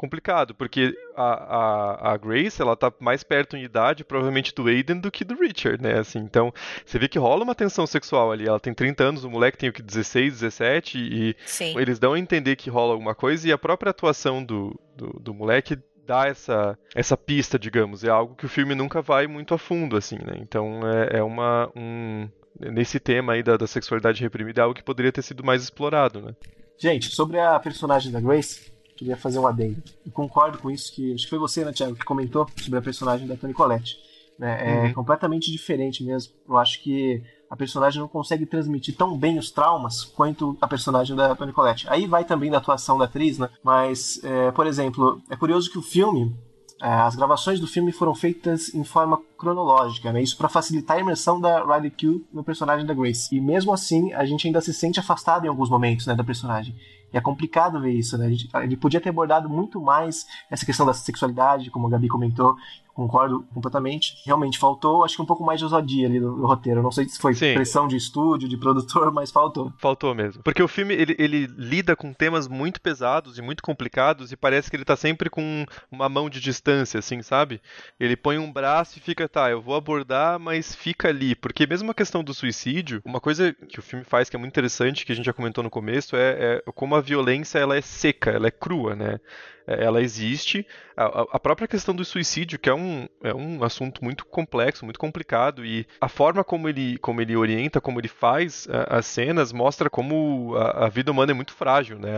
[0.00, 4.98] complicado, porque a, a, a Grace, ela tá mais perto em idade, provavelmente, do Aiden
[4.98, 5.98] do que do Richard, né?
[5.98, 6.54] Assim, então,
[6.86, 8.48] você vê que rola uma tensão sexual ali.
[8.48, 11.78] Ela tem 30 anos, o moleque tem o que 16, 17, e Sim.
[11.78, 15.34] eles dão a entender que rola alguma coisa, e a própria atuação do, do, do
[15.34, 18.02] moleque dá essa, essa pista, digamos.
[18.02, 20.34] É algo que o filme nunca vai muito a fundo, assim, né?
[20.38, 21.70] Então, é, é uma.
[21.76, 25.62] Um, nesse tema aí da, da sexualidade reprimida, é algo que poderia ter sido mais
[25.62, 26.34] explorado, né?
[26.76, 29.82] Gente, sobre a personagem da Grace, queria fazer um adendo.
[30.04, 32.82] Eu concordo com isso, que acho que foi você, né, Thiago, que comentou sobre a
[32.82, 33.96] personagem da Toni Collette.
[34.38, 34.58] Né?
[34.62, 34.94] É uhum.
[34.94, 36.32] completamente diferente mesmo.
[36.48, 41.16] Eu acho que a personagem não consegue transmitir tão bem os traumas quanto a personagem
[41.16, 41.86] da Toni Collette.
[41.90, 43.50] Aí vai também da atuação da atriz, né?
[43.62, 46.32] Mas, é, por exemplo, é curioso que o filme,
[46.80, 50.22] é, as gravações do filme foram feitas em forma cronológica, né?
[50.22, 53.34] Isso para facilitar a imersão da Riley Q no personagem da Grace.
[53.34, 56.76] E mesmo assim, a gente ainda se sente afastado em alguns momentos, né, da personagem.
[57.12, 58.30] E é complicado ver isso, né?
[58.62, 62.54] Ele podia ter abordado muito mais essa questão da sexualidade, como a Gabi comentou,
[62.94, 64.14] concordo completamente.
[64.24, 66.82] Realmente faltou, acho que um pouco mais de ousadia ali no, no roteiro.
[66.82, 67.54] Não sei se foi Sim.
[67.54, 69.72] pressão de estúdio, de produtor, mas faltou.
[69.78, 70.42] Faltou mesmo.
[70.42, 74.70] Porque o filme ele, ele, lida com temas muito pesados e muito complicados e parece
[74.70, 77.60] que ele tá sempre com uma mão de distância, assim, sabe?
[77.98, 81.34] Ele põe um braço e fica, tá, eu vou abordar, mas fica ali.
[81.34, 84.52] Porque mesmo a questão do suicídio, uma coisa que o filme faz que é muito
[84.52, 87.80] interessante, que a gente já comentou no começo, é, é como a violência ela é
[87.80, 89.20] seca, ela é crua, né?
[89.66, 90.66] É, ela existe.
[90.96, 92.89] A, a, própria questão do suicídio, que é um,
[93.22, 97.80] é um assunto muito complexo, muito complicado, e a forma como ele, como ele orienta,
[97.80, 101.98] como ele faz a, as cenas, mostra como a, a, vida humana é muito frágil,
[101.98, 102.10] né?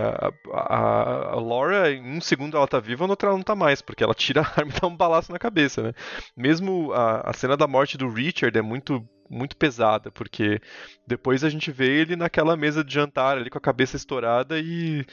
[0.53, 4.03] A, Laura, em um segundo ela tá viva, no outro ela não tá mais, porque
[4.03, 5.93] ela tira a arma e dá um balaço na cabeça, né?
[6.37, 10.61] Mesmo a, cena da morte do Richard é muito muito pesada, porque
[11.07, 15.05] depois a gente vê ele naquela mesa de jantar ali com a cabeça estourada e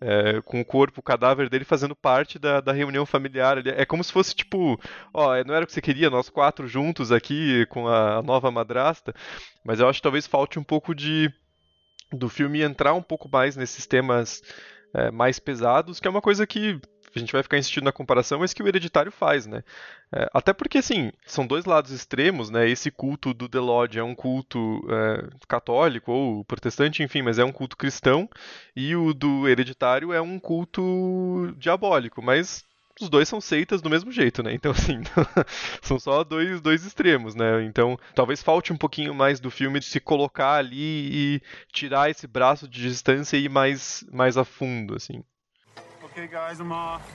[0.00, 3.64] é, com o corpo, o cadáver dele fazendo parte da, da reunião familiar.
[3.66, 4.78] É como se fosse tipo,
[5.14, 9.14] ó, não era o que você queria, nós quatro juntos aqui com a nova madrasta,
[9.64, 11.32] mas eu acho que talvez falte um pouco de
[12.12, 14.42] do filme entrar um pouco mais nesses temas
[14.94, 16.80] é, mais pesados, que é uma coisa que
[17.18, 19.62] a gente vai ficar insistindo na comparação, mas que o Hereditário faz, né?
[20.12, 22.68] É, até porque, assim, são dois lados extremos, né?
[22.68, 27.44] Esse culto do The Lodge é um culto é, católico ou protestante, enfim, mas é
[27.44, 28.28] um culto cristão,
[28.74, 32.64] e o do Hereditário é um culto diabólico, mas
[33.00, 34.52] os dois são seitas do mesmo jeito, né?
[34.52, 35.00] Então, assim,
[35.82, 37.62] são só dois, dois extremos, né?
[37.64, 41.42] Então, talvez falte um pouquinho mais do filme de se colocar ali e
[41.72, 45.22] tirar esse braço de distância e ir mais, mais a fundo, assim.
[46.18, 47.08] Okay, guys, I'm off.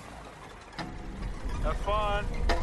[1.63, 2.62] Have fun.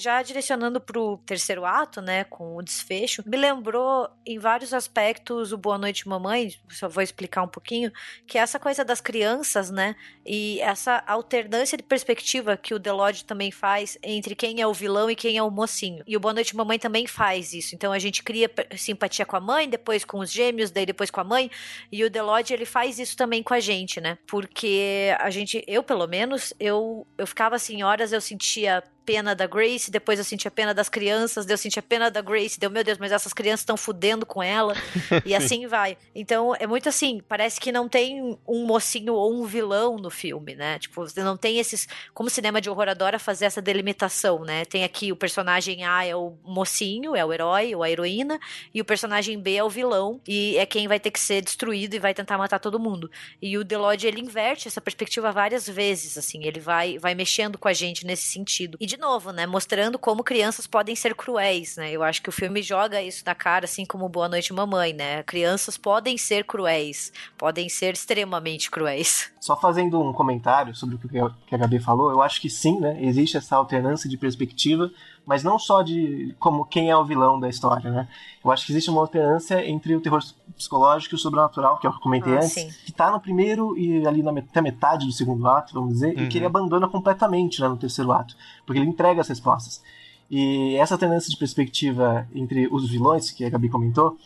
[0.00, 5.52] Já direcionando para o terceiro ato, né, com o desfecho, me lembrou em vários aspectos
[5.52, 7.90] o Boa Noite Mamãe, só vou explicar um pouquinho,
[8.24, 13.24] que é essa coisa das crianças, né, e essa alternância de perspectiva que o Delode
[13.24, 16.04] também faz entre quem é o vilão e quem é o mocinho.
[16.06, 17.74] E o Boa Noite Mamãe também faz isso.
[17.74, 21.20] Então a gente cria simpatia com a mãe, depois com os gêmeos, daí depois com
[21.20, 21.50] a mãe,
[21.90, 24.16] e o Delode ele faz isso também com a gente, né?
[24.28, 29.46] Porque a gente, eu pelo menos, eu eu ficava assim, horas eu sentia pena da
[29.46, 32.98] Grace, depois eu sentia pena das crianças, eu sentia pena da Grace, deu meu Deus,
[32.98, 34.74] mas essas crianças estão fudendo com ela,
[35.24, 35.96] e assim vai.
[36.14, 40.54] Então é muito assim, parece que não tem um mocinho ou um vilão no filme,
[40.54, 40.78] né?
[40.78, 41.88] Tipo, você não tem esses.
[42.12, 44.66] Como o cinema de horror adora fazer essa delimitação, né?
[44.66, 48.38] Tem aqui o personagem A é o mocinho, é o herói ou a heroína,
[48.74, 51.94] e o personagem B é o vilão, e é quem vai ter que ser destruído
[51.94, 53.10] e vai tentar matar todo mundo.
[53.40, 57.68] E o Delode ele inverte essa perspectiva várias vezes, assim, ele vai, vai mexendo com
[57.68, 58.76] a gente nesse sentido.
[58.78, 59.46] E de novo, né?
[59.46, 61.90] Mostrando como crianças podem ser cruéis, né?
[61.90, 65.22] Eu acho que o filme joga isso na cara, assim como Boa Noite Mamãe, né?
[65.22, 69.30] Crianças podem ser cruéis, podem ser extremamente cruéis.
[69.40, 72.98] Só fazendo um comentário sobre o que a Gabi falou, eu acho que sim, né?
[73.00, 74.90] Existe essa alternância de perspectiva,
[75.28, 78.08] mas não só de como quem é o vilão da história, né?
[78.42, 80.22] Eu acho que existe uma alternância entre o terror
[80.56, 82.70] psicológico e o sobrenatural, que é o que eu comentei ah, antes, sim.
[82.86, 86.24] que tá no primeiro e ali na até metade do segundo ato, vamos dizer, uhum.
[86.24, 86.50] e que ele uhum.
[86.50, 89.82] abandona completamente né, no terceiro ato, porque ele entrega as respostas.
[90.30, 94.16] E essa tendência de perspectiva entre os vilões, que a Gabi comentou,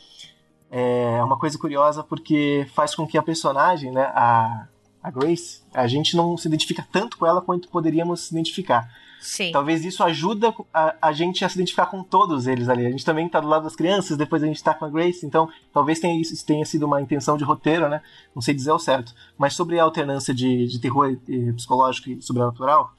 [0.71, 4.69] é uma coisa curiosa porque faz com que a personagem, né, a,
[5.03, 8.89] a Grace, a gente não se identifica tanto com ela quanto poderíamos se identificar.
[9.23, 9.53] Sim.
[9.53, 12.85] Talvez isso ajuda a, a, gente a se identificar com todos eles ali.
[12.85, 15.25] A gente também tá do lado das crianças, depois a gente tá com a Grace,
[15.25, 18.03] então talvez tenha, isso tenha sido uma intenção de roteiro, né?
[18.35, 19.15] Não sei dizer o certo.
[19.39, 22.93] Mas sobre a alternância de, de terror e, psicológico e sobrenatural,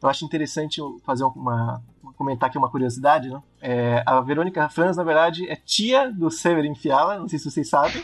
[0.00, 1.82] eu acho interessante fazer uma,
[2.16, 3.42] comentar aqui uma curiosidade, né?
[3.60, 7.68] É, a Verônica Franz, na verdade, é tia do Severin Fiala, não sei se vocês
[7.68, 8.02] sabem.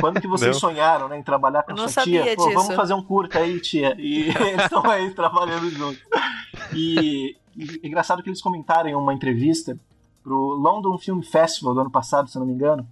[0.00, 0.60] Quando que vocês não.
[0.60, 2.36] sonharam né, em trabalhar com a sua tia?
[2.36, 3.94] Pô, vamos fazer um curta aí, tia.
[3.98, 6.02] E eles estão aí trabalhando juntos.
[6.74, 9.78] E, e é engraçado que eles comentaram em uma entrevista
[10.22, 12.86] pro London Film Festival do ano passado, se eu não me engano,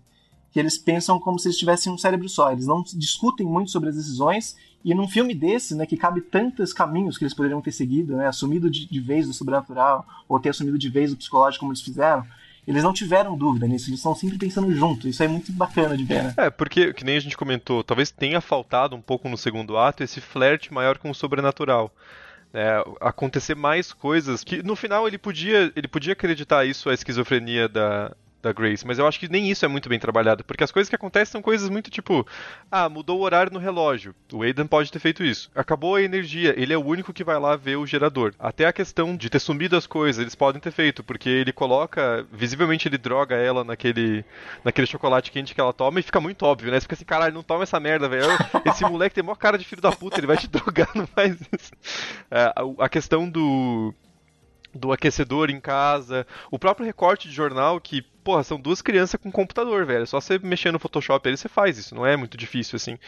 [0.50, 2.50] que eles pensam como se eles tivessem um cérebro só.
[2.50, 4.56] Eles não discutem muito sobre as decisões.
[4.84, 8.28] E num filme desse, né, que cabe tantos caminhos que eles poderiam ter seguido, né,
[8.28, 11.82] assumido de, de vez o sobrenatural, ou ter assumido de vez o psicológico como eles
[11.82, 12.24] fizeram,
[12.68, 15.08] eles não tiveram dúvida nisso, eles estão sempre pensando junto.
[15.08, 16.34] Isso é muito bacana de ver, né?
[16.36, 20.04] É, porque, que nem a gente comentou, talvez tenha faltado um pouco no segundo ato
[20.04, 21.90] esse flerte maior com o sobrenatural.
[22.52, 27.68] É, acontecer mais coisas que no final ele podia ele podia acreditar isso a esquizofrenia
[27.68, 28.14] da,
[28.48, 30.88] da Grace, mas eu acho que nem isso é muito bem trabalhado, porque as coisas
[30.88, 32.26] que acontecem são coisas muito tipo,
[32.70, 34.14] ah, mudou o horário no relógio.
[34.32, 35.50] O Aidan pode ter feito isso.
[35.54, 38.34] Acabou a energia, ele é o único que vai lá ver o gerador.
[38.38, 42.26] Até a questão de ter sumido as coisas, eles podem ter feito, porque ele coloca,
[42.32, 44.24] visivelmente ele droga ela naquele
[44.64, 46.78] naquele chocolate quente que ela toma e fica muito óbvio, né?
[46.78, 48.26] Você fica assim, caralho, não toma essa merda, velho.
[48.64, 51.36] Esse moleque tem maior cara de filho da puta, ele vai te drogar, não faz
[51.52, 51.72] isso.
[52.30, 53.94] É, a, questão do
[54.74, 59.32] do aquecedor em casa, o próprio recorte de jornal que, porra, são duas crianças com
[59.32, 60.02] computador, velho.
[60.02, 62.98] É só você mexer no Photoshop ali você faz isso, não é muito difícil assim.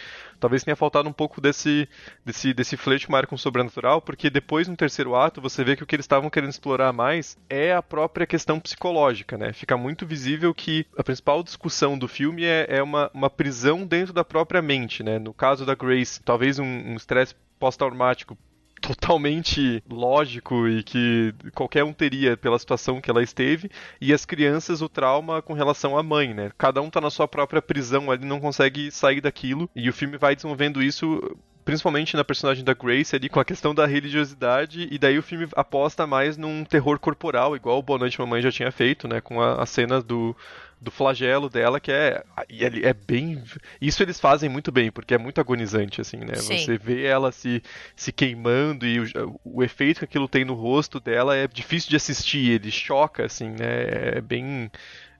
[0.40, 1.86] Talvez tenha faltado um pouco desse
[2.24, 5.82] desse desse flerte maior com o sobrenatural, porque depois no terceiro ato você vê que
[5.82, 9.52] o que eles estavam querendo explorar mais é a própria questão psicológica, né?
[9.52, 14.14] Fica muito visível que a principal discussão do filme é, é uma, uma prisão dentro
[14.14, 15.18] da própria mente, né?
[15.18, 18.38] No caso da Grace, talvez um estresse um pós-traumático
[18.90, 23.70] totalmente lógico e que qualquer um teria pela situação que ela esteve,
[24.00, 26.50] e as crianças o trauma com relação à mãe, né?
[26.56, 30.16] Cada um tá na sua própria prisão ali, não consegue sair daquilo, e o filme
[30.16, 31.20] vai desenvolvendo isso
[31.64, 35.46] principalmente na personagem da Grace ali com a questão da religiosidade e daí o filme
[35.54, 39.40] aposta mais num terror corporal igual o Boa Noite Mamãe já tinha feito, né, com
[39.40, 40.34] a, a cena do
[40.80, 43.42] do flagelo dela, que é, é bem.
[43.80, 46.36] Isso eles fazem muito bem, porque é muito agonizante, assim, né?
[46.36, 46.58] Sim.
[46.58, 47.62] Você vê ela se,
[47.94, 51.96] se queimando e o, o efeito que aquilo tem no rosto dela é difícil de
[51.96, 54.16] assistir, ele choca, assim, né?
[54.16, 54.70] É bem.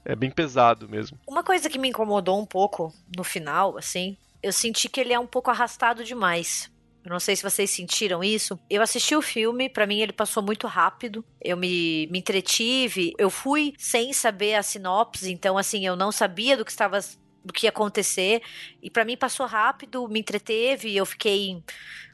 [0.03, 1.19] É bem pesado mesmo.
[1.29, 5.19] Uma coisa que me incomodou um pouco no final, assim, eu senti que ele é
[5.19, 6.71] um pouco arrastado demais.
[7.05, 8.59] Eu não sei se vocês sentiram isso.
[8.69, 11.25] Eu assisti o filme, para mim ele passou muito rápido.
[11.41, 13.15] Eu me, me entretive.
[13.19, 17.01] Eu fui sem saber a sinopse, então assim, eu não sabia do que estava
[17.45, 18.43] do que ia acontecer.
[18.83, 21.63] E para mim passou rápido, me entreteve, eu fiquei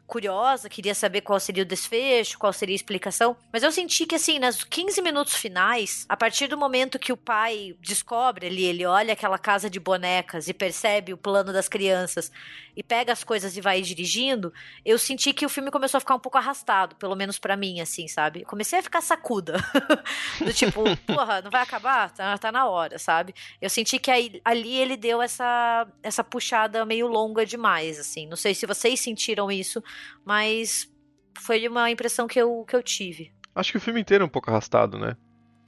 [0.07, 3.37] curiosa, queria saber qual seria o desfecho, qual seria a explicação.
[3.53, 7.17] Mas eu senti que, assim, nos 15 minutos finais, a partir do momento que o
[7.17, 12.31] pai descobre ali, ele olha aquela casa de bonecas e percebe o plano das crianças
[12.77, 14.53] e pega as coisas e vai dirigindo,
[14.85, 17.81] eu senti que o filme começou a ficar um pouco arrastado, pelo menos para mim,
[17.81, 18.45] assim, sabe?
[18.45, 19.57] Comecei a ficar sacuda.
[20.45, 22.11] do tipo, porra, não vai acabar?
[22.13, 23.35] Tá, tá na hora, sabe?
[23.63, 28.27] Eu senti que aí, ali ele deu essa, essa puxada meio longa demais, assim.
[28.27, 29.83] Não sei se vocês sentiram isso,
[30.25, 30.91] mas
[31.39, 33.33] foi uma impressão que eu, que eu tive.
[33.55, 35.17] Acho que o filme inteiro é um pouco arrastado, né?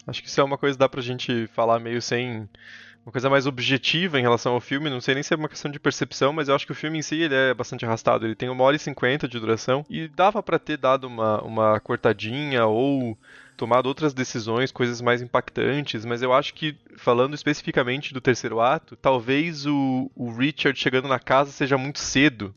[0.06, 2.48] Acho que isso é uma coisa que dá pra gente falar meio sem
[3.04, 5.70] uma coisa mais objetiva em relação ao filme, não sei nem se é uma questão
[5.70, 8.26] de percepção, mas eu acho que o filme em si ele é bastante arrastado.
[8.26, 11.80] Ele tem uma hora e cinquenta de duração e dava para ter dado uma, uma
[11.80, 13.18] cortadinha ou
[13.56, 18.94] tomado outras decisões, coisas mais impactantes, mas eu acho que, falando especificamente do terceiro ato,
[18.94, 22.54] talvez o, o Richard chegando na casa seja muito cedo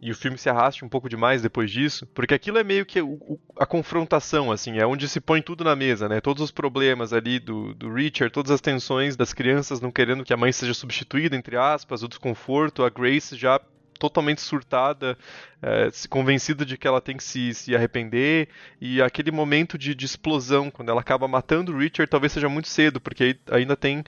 [0.00, 3.02] e o filme se arraste um pouco demais depois disso, porque aquilo é meio que
[3.02, 6.20] o, a confrontação, assim, é onde se põe tudo na mesa, né?
[6.20, 10.32] Todos os problemas ali do, do Richard, todas as tensões das crianças não querendo que
[10.32, 13.60] a mãe seja substituída, entre aspas, o desconforto, a Grace já
[14.00, 15.16] totalmente surtada,
[15.62, 18.48] é, convencida de que ela tem que se, se arrepender,
[18.80, 22.66] e aquele momento de, de, explosão, quando ela acaba matando o Richard, talvez seja muito
[22.66, 24.02] cedo, porque ainda tem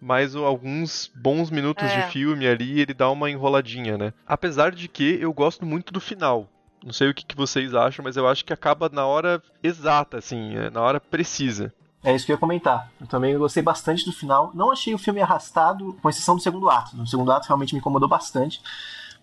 [0.00, 2.02] mais alguns bons minutos é.
[2.02, 4.12] de filme ali e ele dá uma enroladinha, né?
[4.26, 6.46] Apesar de que eu gosto muito do final.
[6.84, 10.18] Não sei o que, que vocês acham, mas eu acho que acaba na hora exata,
[10.18, 11.72] assim, é, na hora precisa.
[12.04, 12.90] É isso que eu ia comentar.
[13.00, 14.52] Eu também gostei bastante do final.
[14.54, 16.96] Não achei o filme arrastado, com exceção do segundo ato.
[17.00, 18.62] O segundo ato realmente me incomodou bastante.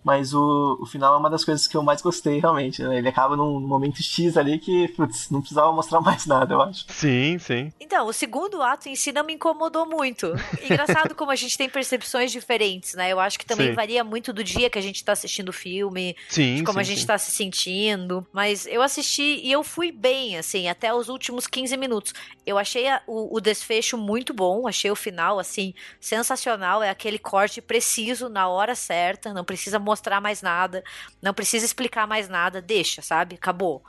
[0.06, 2.80] Mas o, o final é uma das coisas que eu mais gostei, realmente.
[2.80, 2.98] Né?
[2.98, 6.84] Ele acaba num momento X ali que, putz, não precisava mostrar mais nada, eu acho.
[6.88, 7.72] Sim, sim.
[7.80, 10.32] Então, o segundo ato em si não me incomodou muito.
[10.62, 13.10] Engraçado como a gente tem percepções diferentes, né?
[13.12, 13.74] Eu acho que também Sim.
[13.74, 16.80] varia muito do dia que a gente tá assistindo o filme, Sim, de como sim,
[16.80, 17.06] a gente sim.
[17.06, 18.24] tá se sentindo.
[18.32, 22.12] Mas eu assisti e eu fui bem, assim, até os últimos 15 minutos.
[22.46, 26.82] Eu achei a- o, o desfecho muito bom, achei o final, assim, sensacional.
[26.82, 30.82] É aquele corte preciso, na hora certa, não precisa mostrar mais nada,
[31.22, 33.36] não precisa explicar mais nada, deixa, sabe?
[33.36, 33.82] Acabou.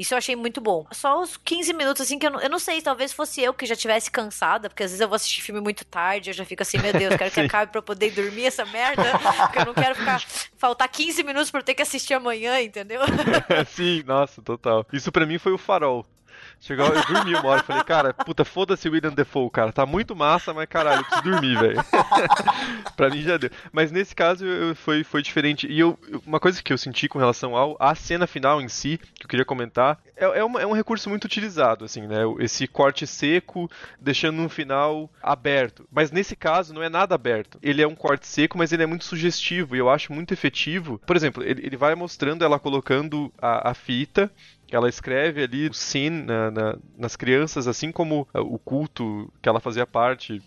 [0.00, 0.86] Isso eu achei muito bom.
[0.92, 3.66] Só os 15 minutos, assim, que eu não, eu não sei, talvez fosse eu que
[3.66, 6.62] já tivesse cansada, porque às vezes eu vou assistir filme muito tarde, eu já fico
[6.62, 9.02] assim, meu Deus, quero que acabe pra eu poder dormir essa merda,
[9.46, 10.20] porque eu não quero ficar,
[10.56, 13.02] faltar 15 minutos pra eu ter que assistir amanhã, entendeu?
[13.68, 14.86] Sim, nossa, total.
[14.92, 16.06] Isso pra mim foi o farol.
[16.62, 20.14] Chegou, eu dormi uma hora, falei, cara, puta, foda-se o William Defoe, cara, tá muito
[20.14, 21.80] massa, mas caralho, eu preciso dormir, velho.
[22.94, 23.48] pra mim já deu.
[23.72, 25.66] Mas nesse caso eu- foi, foi diferente.
[25.66, 29.00] E eu, uma coisa que eu senti com relação ao, à cena final em si,
[29.14, 32.18] que eu queria comentar, é, é, uma- é um recurso muito utilizado, assim, né?
[32.40, 35.88] Esse corte seco, deixando um final aberto.
[35.90, 37.58] Mas nesse caso não é nada aberto.
[37.62, 41.00] Ele é um corte seco, mas ele é muito sugestivo e eu acho muito efetivo.
[41.06, 44.30] Por exemplo, ele, ele vai mostrando ela colocando a, a fita
[44.76, 49.48] ela escreve ali o sin na- na- nas crianças, assim como uh, o culto que
[49.48, 50.42] ela fazia parte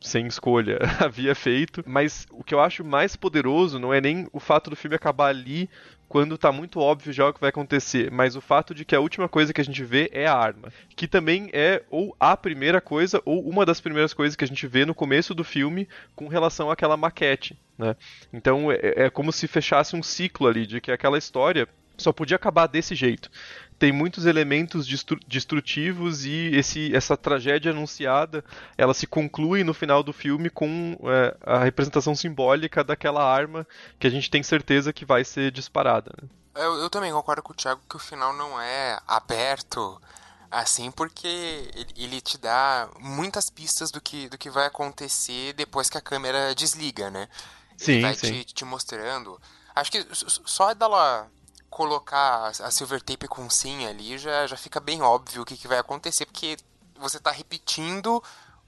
[0.00, 1.82] sem escolha havia feito.
[1.86, 5.26] Mas o que eu acho mais poderoso não é nem o fato do filme acabar
[5.28, 5.68] ali
[6.08, 9.00] quando tá muito óbvio já o que vai acontecer, mas o fato de que a
[9.00, 12.80] última coisa que a gente vê é a arma, que também é ou a primeira
[12.80, 16.26] coisa ou uma das primeiras coisas que a gente vê no começo do filme com
[16.26, 17.94] relação àquela maquete, né?
[18.32, 22.36] Então é, é como se fechasse um ciclo ali de que aquela história só podia
[22.36, 23.30] acabar desse jeito.
[23.78, 28.44] Tem muitos elementos destru- destrutivos e esse, essa tragédia anunciada,
[28.76, 33.66] ela se conclui no final do filme com é, a representação simbólica daquela arma
[33.98, 36.12] que a gente tem certeza que vai ser disparada.
[36.20, 36.28] né?
[36.54, 40.00] Eu, eu também concordo com o Thiago que o final não é aberto
[40.50, 45.88] assim, porque ele, ele te dá muitas pistas do que, do que vai acontecer depois
[45.88, 47.28] que a câmera desliga, né?
[47.76, 48.42] Sim, ele vai sim.
[48.42, 49.40] Te, te mostrando.
[49.74, 51.28] Acho que só dela
[51.70, 55.68] colocar a silver tape com sim ali já, já fica bem óbvio o que, que
[55.68, 56.56] vai acontecer, porque
[56.98, 58.22] você tá repetindo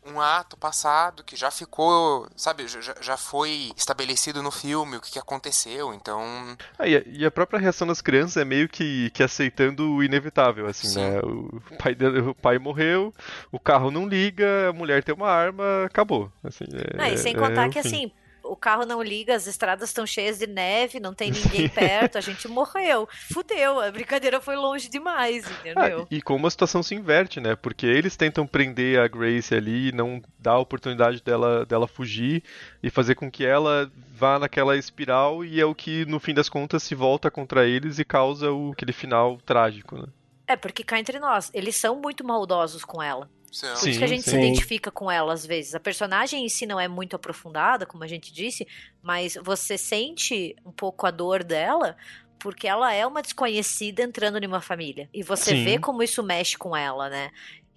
[0.05, 5.11] um ato passado que já ficou, sabe, já, já- foi estabelecido no filme o que,
[5.13, 9.11] que aconteceu, então Ah, e, a, e a própria reação das crianças é meio que,
[9.11, 11.01] que aceitando o inevitável, assim, Sim.
[11.01, 11.21] né?
[11.21, 11.95] O pai,
[12.31, 13.13] o pai morreu,
[13.53, 16.33] o carro não liga, a mulher tem uma arma, acabou.
[16.43, 17.89] Assim, é, Não, e sem é contar o que fim.
[17.89, 18.13] assim,
[18.51, 22.21] o carro não liga, as estradas estão cheias de neve, não tem ninguém perto, a
[22.21, 23.09] gente morreu.
[23.33, 26.03] Fudeu, a brincadeira foi longe demais, entendeu?
[26.03, 27.55] Ah, e como a situação se inverte, né?
[27.55, 32.43] Porque eles tentam prender a Grace ali, não dar a oportunidade dela, dela fugir
[32.83, 36.49] e fazer com que ela vá naquela espiral e é o que, no fim das
[36.49, 40.09] contas, se volta contra eles e causa o, aquele final trágico, né?
[40.51, 43.31] É, porque cá entre nós, eles são muito maldosos com ela.
[43.51, 44.39] São- Por Sim, isso que a gente se sim.
[44.39, 45.75] identifica com ela às vezes.
[45.75, 48.67] A personagem em si não é muito aprofundada, como a gente disse,
[49.03, 51.97] mas você sente um pouco a dor dela.
[52.43, 55.11] Porque ela é uma desconhecida entrando numa família.
[55.13, 55.63] E você Sim.
[55.63, 57.31] vê como isso mexe com ela, né?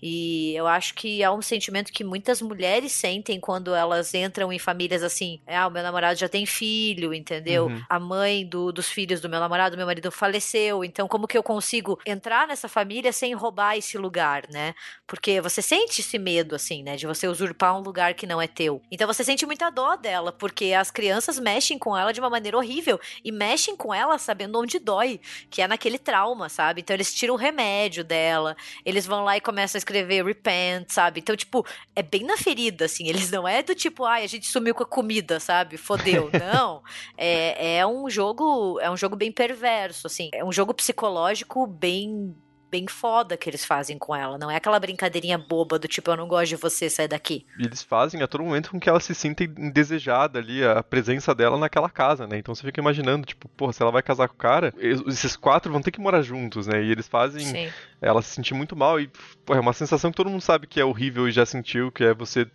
[0.05, 4.59] E eu acho que é um sentimento que muitas mulheres sentem quando elas entram em
[4.59, 5.39] famílias assim.
[5.47, 7.67] Ah, o meu namorado já tem filho, entendeu?
[7.67, 7.81] Uhum.
[7.89, 10.83] A mãe do- dos filhos do meu namorado, meu marido faleceu.
[10.83, 14.73] Então, como que eu consigo entrar nessa família sem roubar esse lugar, né?
[15.07, 16.97] Porque você sente esse medo, assim, né?
[16.97, 18.81] De você usurpar um lugar que não é teu.
[18.91, 22.57] Então você sente muita dó dela, porque as crianças mexem com ela de uma maneira
[22.57, 22.99] horrível.
[23.23, 26.81] E mexem com ela sabendo onde dói, que é naquele trauma, sabe?
[26.81, 31.19] Então eles tiram o remédio dela, eles vão lá e começam a escrever repent, sabe?
[31.19, 31.65] Então, tipo,
[31.95, 33.07] é bem na ferida, assim.
[33.07, 35.77] Eles não é do tipo, ai, a gente sumiu com a comida, sabe?
[35.77, 36.29] Fodeu.
[36.33, 36.81] Não.
[37.17, 38.79] É, é um jogo.
[38.79, 40.29] É um jogo bem perverso, assim.
[40.33, 42.35] É um jogo psicológico bem.
[42.73, 44.35] Bem foda que eles fazem com ela.
[44.35, 47.45] Não é aquela brincadeirinha boba do tipo, eu não gosto de você, sai daqui.
[47.59, 51.35] E eles fazem a todo momento com que ela se sinta indesejada ali, a presença
[51.35, 52.39] dela naquela casa, né?
[52.39, 55.35] Então você fica imaginando, tipo, porra, se ela vai casar com o cara, es- esses
[55.35, 56.81] quatro vão ter que morar juntos, né?
[56.83, 57.69] E eles fazem Sim.
[58.01, 59.07] ela se sentir muito mal e
[59.45, 62.03] pô, é uma sensação que todo mundo sabe que é horrível e já sentiu, que
[62.03, 62.47] é você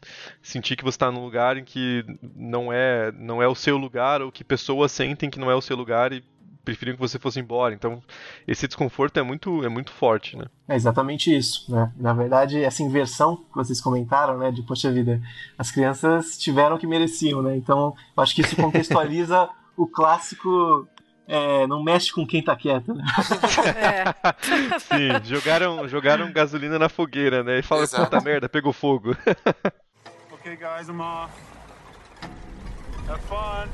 [0.43, 2.05] sentir que você tá num lugar em que
[2.35, 5.61] não é não é o seu lugar ou que pessoas sentem que não é o
[5.62, 6.25] seu lugar e
[6.65, 7.75] preferiam que você fosse embora.
[7.75, 8.03] Então,
[8.47, 10.45] esse desconforto é muito é muito forte, né?
[10.69, 11.93] É exatamente isso, né?
[11.97, 14.51] Na verdade, essa inversão que vocês comentaram, né?
[14.51, 15.21] De, poxa vida,
[15.57, 17.57] as crianças tiveram o que mereciam, né?
[17.57, 20.89] Então, eu acho que isso contextualiza o clássico
[21.27, 23.05] é, não mexe com quem tá quieto, né?
[23.77, 24.79] É.
[24.79, 27.59] Sim, jogaram jogaram gasolina na fogueira, né?
[27.59, 28.05] E falaram, Exato.
[28.05, 29.17] puta merda, pegou fogo.
[30.41, 31.31] Okay, guys, I'm off.
[33.07, 33.69] Have fun.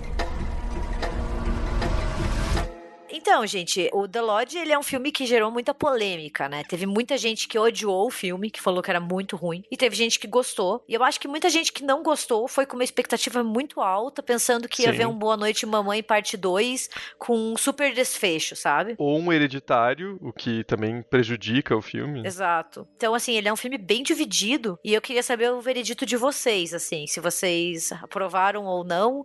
[3.17, 6.65] Então, gente, o The Lodge, ele é um filme que gerou muita polêmica, né?
[6.69, 9.95] Teve muita gente que odiou o filme, que falou que era muito ruim, e teve
[9.95, 10.83] gente que gostou.
[10.89, 14.21] E eu acho que muita gente que não gostou foi com uma expectativa muito alta,
[14.21, 14.89] pensando que Sim.
[14.89, 18.97] ia ver um Boa Noite Mamãe parte 2 com um super desfecho, sabe?
[18.99, 22.27] Ou um hereditário, o que também prejudica o filme.
[22.27, 22.85] Exato.
[22.97, 26.17] Então, assim, ele é um filme bem dividido, e eu queria saber o veredito de
[26.17, 29.25] vocês, assim, se vocês aprovaram ou não,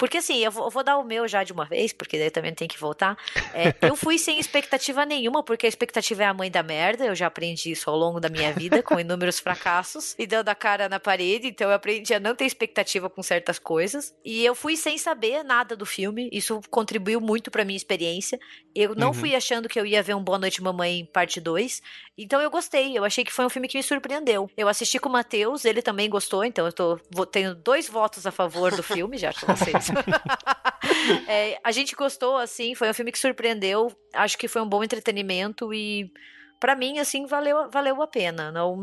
[0.00, 2.30] porque assim, eu vou, eu vou, dar o meu já de uma vez, porque daí
[2.30, 3.18] também tem que voltar.
[3.52, 7.04] É, eu fui sem expectativa nenhuma, porque a expectativa é a mãe da merda.
[7.04, 10.54] Eu já aprendi isso ao longo da minha vida, com inúmeros fracassos e dando a
[10.54, 11.48] cara na parede.
[11.48, 14.14] Então eu aprendi a não ter expectativa com certas coisas.
[14.24, 16.30] E eu fui sem saber nada do filme.
[16.32, 18.40] Isso contribuiu muito pra minha experiência.
[18.74, 19.14] Eu não uhum.
[19.14, 21.82] fui achando que eu ia ver um Boa Noite Mamãe parte 2.
[22.16, 22.96] Então eu gostei.
[22.96, 24.50] Eu achei que foi um filme que me surpreendeu.
[24.56, 26.42] Eu assisti com o Matheus, ele também gostou.
[26.42, 29.89] Então eu tô, vou, tenho dois votos a favor do filme, já com vocês.
[31.28, 33.92] é, a gente gostou, assim, foi um filme que surpreendeu.
[34.14, 36.10] Acho que foi um bom entretenimento e,
[36.58, 38.50] para mim, assim, valeu, valeu a pena.
[38.50, 38.76] Não,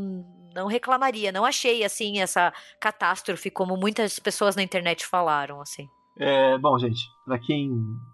[0.54, 1.32] não reclamaria.
[1.32, 5.88] Não achei, assim, essa catástrofe como muitas pessoas na internet falaram, assim.
[6.20, 7.72] É, bom, gente, para quem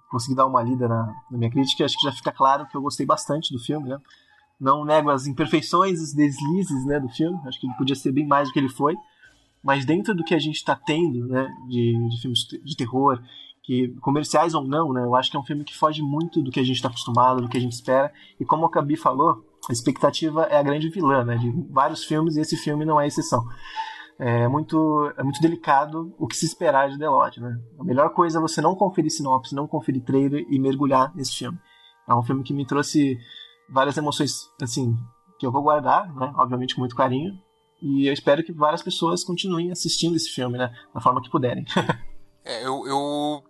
[0.10, 2.82] conseguir dar uma lida na, na, minha crítica, acho que já fica claro que eu
[2.82, 3.98] gostei bastante do filme, né?
[4.60, 7.38] Não nego as imperfeições, os deslizes, né, do filme.
[7.48, 8.96] Acho que ele podia ser bem mais do que ele foi
[9.64, 13.22] mas dentro do que a gente está tendo, né, de, de filmes de terror,
[13.64, 16.52] que comerciais ou não, né, eu acho que é um filme que foge muito do
[16.52, 19.46] que a gente está acostumado, do que a gente espera, e como a Gabi falou,
[19.70, 23.08] a expectativa é a grande vilã, né, de vários filmes, e esse filme não é
[23.08, 23.44] exceção.
[24.20, 27.60] É muito, é muito delicado o que se esperar de The Lodge, né?
[27.80, 31.58] A melhor coisa é você não conferir sinopse, não conferir trailer e mergulhar nesse filme.
[32.08, 33.18] É um filme que me trouxe
[33.68, 34.96] várias emoções, assim,
[35.40, 36.32] que eu vou guardar, né?
[36.38, 37.34] Obviamente com muito carinho,
[37.84, 40.74] e eu espero que várias pessoas continuem assistindo esse filme, né?
[40.94, 41.66] Da forma que puderem.
[42.46, 43.44] é, eu, eu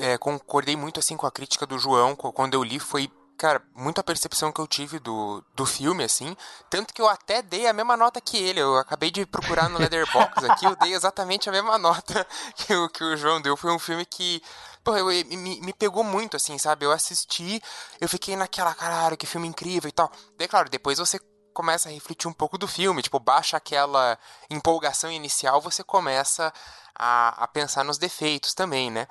[0.00, 2.14] é, concordei muito assim com a crítica do João.
[2.14, 6.36] Quando eu li, foi cara, muita percepção que eu tive do, do filme, assim.
[6.68, 8.60] Tanto que eu até dei a mesma nota que ele.
[8.60, 12.24] Eu acabei de procurar no Leatherbox aqui, eu dei exatamente a mesma nota
[12.54, 13.56] que o, que o João deu.
[13.56, 14.40] Foi um filme que.
[14.84, 16.86] Pô, eu, me, me pegou muito, assim, sabe?
[16.86, 17.60] Eu assisti,
[18.00, 20.12] eu fiquei naquela, caralho, que filme incrível e tal.
[20.38, 21.18] Daí, claro, depois você
[21.60, 26.50] começa a refletir um pouco do filme, tipo, baixa aquela empolgação inicial, você começa
[26.94, 29.06] a, a pensar nos defeitos também, né?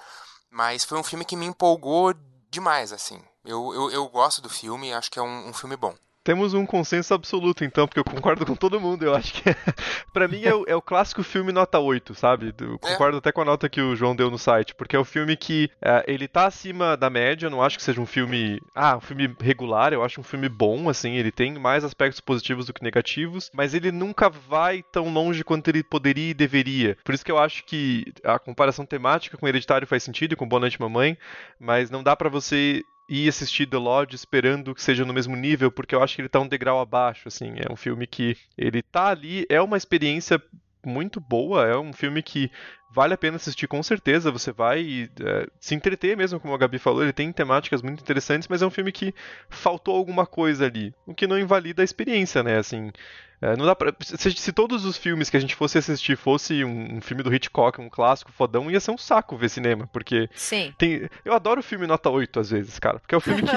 [0.50, 2.12] Mas foi um filme que me empolgou
[2.50, 3.24] demais, assim.
[3.46, 5.94] Eu, eu, eu gosto do filme, acho que é um, um filme bom.
[6.24, 9.04] Temos um consenso absoluto, então, porque eu concordo com todo mundo.
[9.04, 9.44] Eu acho que,
[10.14, 12.54] para mim, é o, é o, clássico filme nota 8, sabe?
[12.60, 12.78] Eu é.
[12.78, 13.20] concordo é.
[13.20, 15.70] até com a nota que o João deu no site, porque é o filme que
[15.82, 17.46] é, ele tá acima da média.
[17.46, 18.62] Eu não acho que seja um filme.
[18.76, 19.94] Ah, um filme regular.
[19.94, 21.16] Eu acho um filme bom, assim.
[21.16, 25.70] Ele tem mais aspectos positivos do que negativos, mas ele nunca vai tão longe quanto
[25.70, 26.98] ele poderia e deveria.
[27.04, 30.60] Por isso que eu acho que a comparação temática com Hereditário faz sentido, com Boa
[30.60, 31.18] Noite Mamãe,
[31.60, 35.72] mas não dá para você e assistir The Lodge esperando que seja no mesmo nível,
[35.72, 37.54] porque eu acho que ele tá um degrau abaixo, assim.
[37.58, 40.42] É um filme que ele tá ali, é uma experiência
[40.86, 42.52] muito boa, é um filme que
[42.92, 46.80] vale a pena assistir com certeza, você vai é, se entreter mesmo, como a Gabi
[46.80, 49.14] falou, ele tem temáticas muito interessantes, mas é um filme que
[49.50, 52.92] faltou alguma coisa ali, o que não invalida a experiência, né, assim,
[53.42, 56.64] é, não dá pra, se, se, todos os filmes que a gente fosse assistir fosse
[56.66, 60.30] um, um, filme do Hitchcock, um clássico fodão, ia ser um saco ver cinema, porque
[60.36, 60.74] Sim.
[60.78, 61.10] tem.
[61.24, 63.50] Eu adoro filme nota 8 às vezes, cara, porque é um filme que,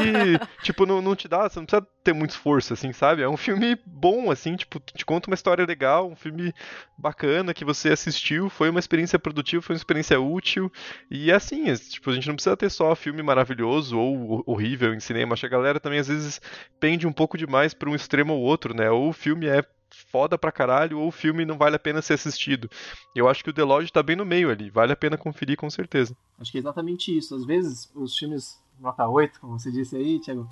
[0.63, 3.23] tipo, não, não te dá, você não precisa ter muito esforço, assim, sabe?
[3.23, 6.55] É um filme bom, assim, tipo, te conta uma história legal, um filme
[6.97, 10.71] bacana que você assistiu, foi uma experiência produtiva, foi uma experiência útil,
[11.11, 14.95] e é assim, é, tipo, a gente não precisa ter só filme maravilhoso ou horrível
[14.95, 16.41] em cinema, acho que a galera também às vezes
[16.79, 18.89] pende um pouco demais para um extremo ou outro, né?
[18.91, 19.65] Ou o filme é
[19.95, 22.69] foda pra caralho ou o filme não vale a pena ser assistido.
[23.15, 25.57] Eu acho que o The Lodge tá bem no meio ali, vale a pena conferir
[25.57, 26.17] com certeza.
[26.39, 27.35] Acho que é exatamente isso.
[27.35, 30.49] Às vezes os filmes nota 8, como você disse aí, Thiago,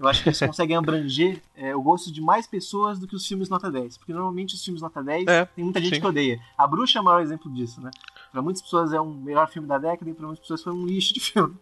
[0.00, 3.26] eu acho que eles conseguem abranger é, o gosto de mais pessoas do que os
[3.26, 3.98] filmes nota 10.
[3.98, 6.00] Porque normalmente os filmes nota 10 é, tem muita gente sim.
[6.00, 6.40] que odeia.
[6.56, 7.90] A Bruxa é o maior exemplo disso, né?
[8.32, 10.86] Pra muitas pessoas é um melhor filme da década e pra muitas pessoas foi um
[10.86, 11.54] lixo de filme.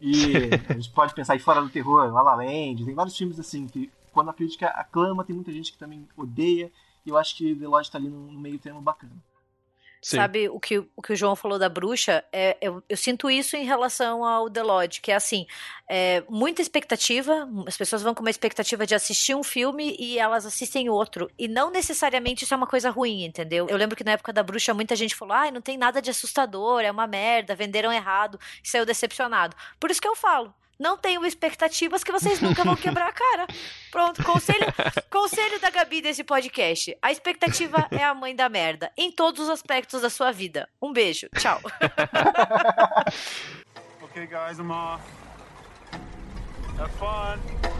[0.00, 0.14] E
[0.70, 3.66] a gente pode pensar aí fora do terror, La La Land, tem vários filmes assim
[3.66, 6.70] que quando a crítica aclama, tem muita gente que também odeia.
[7.04, 9.16] E eu acho que The Lodge tá ali no meio termo bacana.
[10.02, 10.16] Sim.
[10.16, 12.24] Sabe o que, o que o João falou da bruxa?
[12.32, 15.46] É, eu, eu, sinto isso em relação ao The Lodge, que é assim:
[15.86, 20.46] é, muita expectativa, as pessoas vão com uma expectativa de assistir um filme e elas
[20.46, 21.30] assistem outro.
[21.38, 23.66] E não necessariamente isso é uma coisa ruim, entendeu?
[23.68, 26.08] Eu lembro que na época da bruxa muita gente falou: ai, não tem nada de
[26.08, 29.54] assustador, é uma merda, venderam errado, e saiu decepcionado.
[29.78, 33.46] Por isso que eu falo: não tenham expectativas que vocês nunca vão quebrar a cara.
[33.92, 34.64] Pronto, conselho,
[35.10, 36.96] conselho da Gabi desse podcast.
[37.02, 40.66] A expectativa é a mãe da merda, em todos os aspectos da sua vida.
[40.80, 41.60] Um beijo, tchau.
[44.02, 45.04] okay, guys, I'm off.
[46.78, 47.79] Have fun.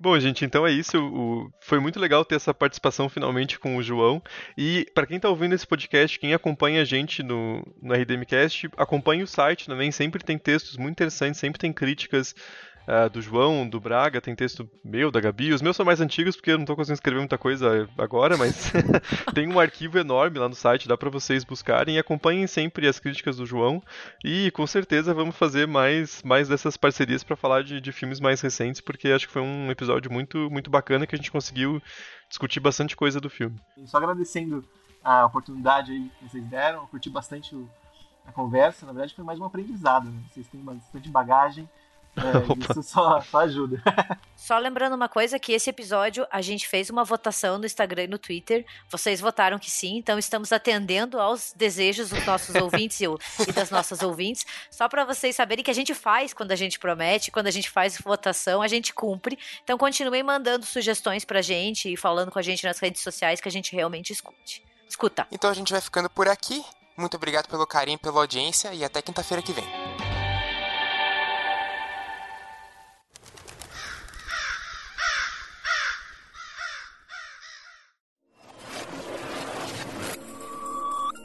[0.00, 0.96] Bom, gente, então é isso.
[0.96, 1.50] O...
[1.60, 4.22] Foi muito legal ter essa participação finalmente com o João.
[4.56, 9.24] E para quem está ouvindo esse podcast, quem acompanha a gente no, no RDMcast, acompanhe
[9.24, 9.90] o site também.
[9.90, 12.32] Sempre tem textos muito interessantes, sempre tem críticas
[12.88, 15.52] uh, do João, do Braga, tem texto meu, da Gabi.
[15.52, 18.72] Os meus são mais antigos porque eu não estou conseguindo escrever muita coisa agora, mas
[19.34, 21.96] tem um arquivo enorme lá no site, dá para vocês buscarem.
[21.96, 23.82] E acompanhem sempre as críticas do João.
[24.24, 28.40] E com certeza vamos fazer mais, mais dessas parcerias para falar de, de filmes mais
[28.40, 31.82] recentes, porque acho que foi um episódio muito, muito bacana que a gente conseguiu
[32.28, 33.60] discutir bastante coisa do filme.
[33.84, 34.64] Só agradecendo
[35.04, 37.54] a oportunidade aí que vocês deram, curti bastante
[38.26, 40.20] a conversa, na verdade foi mais um aprendizado, né?
[40.28, 41.68] vocês têm bastante bagagem
[42.18, 43.82] é, isso só, só ajuda.
[44.36, 48.06] Só lembrando uma coisa, que esse episódio a gente fez uma votação no Instagram e
[48.06, 48.64] no Twitter.
[48.88, 54.00] Vocês votaram que sim, então estamos atendendo aos desejos dos nossos ouvintes e das nossas
[54.00, 54.46] ouvintes.
[54.70, 57.68] Só para vocês saberem que a gente faz quando a gente promete, quando a gente
[57.68, 59.38] faz votação, a gente cumpre.
[59.64, 63.48] Então continuem mandando sugestões pra gente e falando com a gente nas redes sociais que
[63.48, 64.62] a gente realmente escute.
[64.88, 65.26] Escuta.
[65.30, 66.64] Então a gente vai ficando por aqui.
[66.96, 69.87] Muito obrigado pelo carinho, pela audiência e até quinta-feira que vem.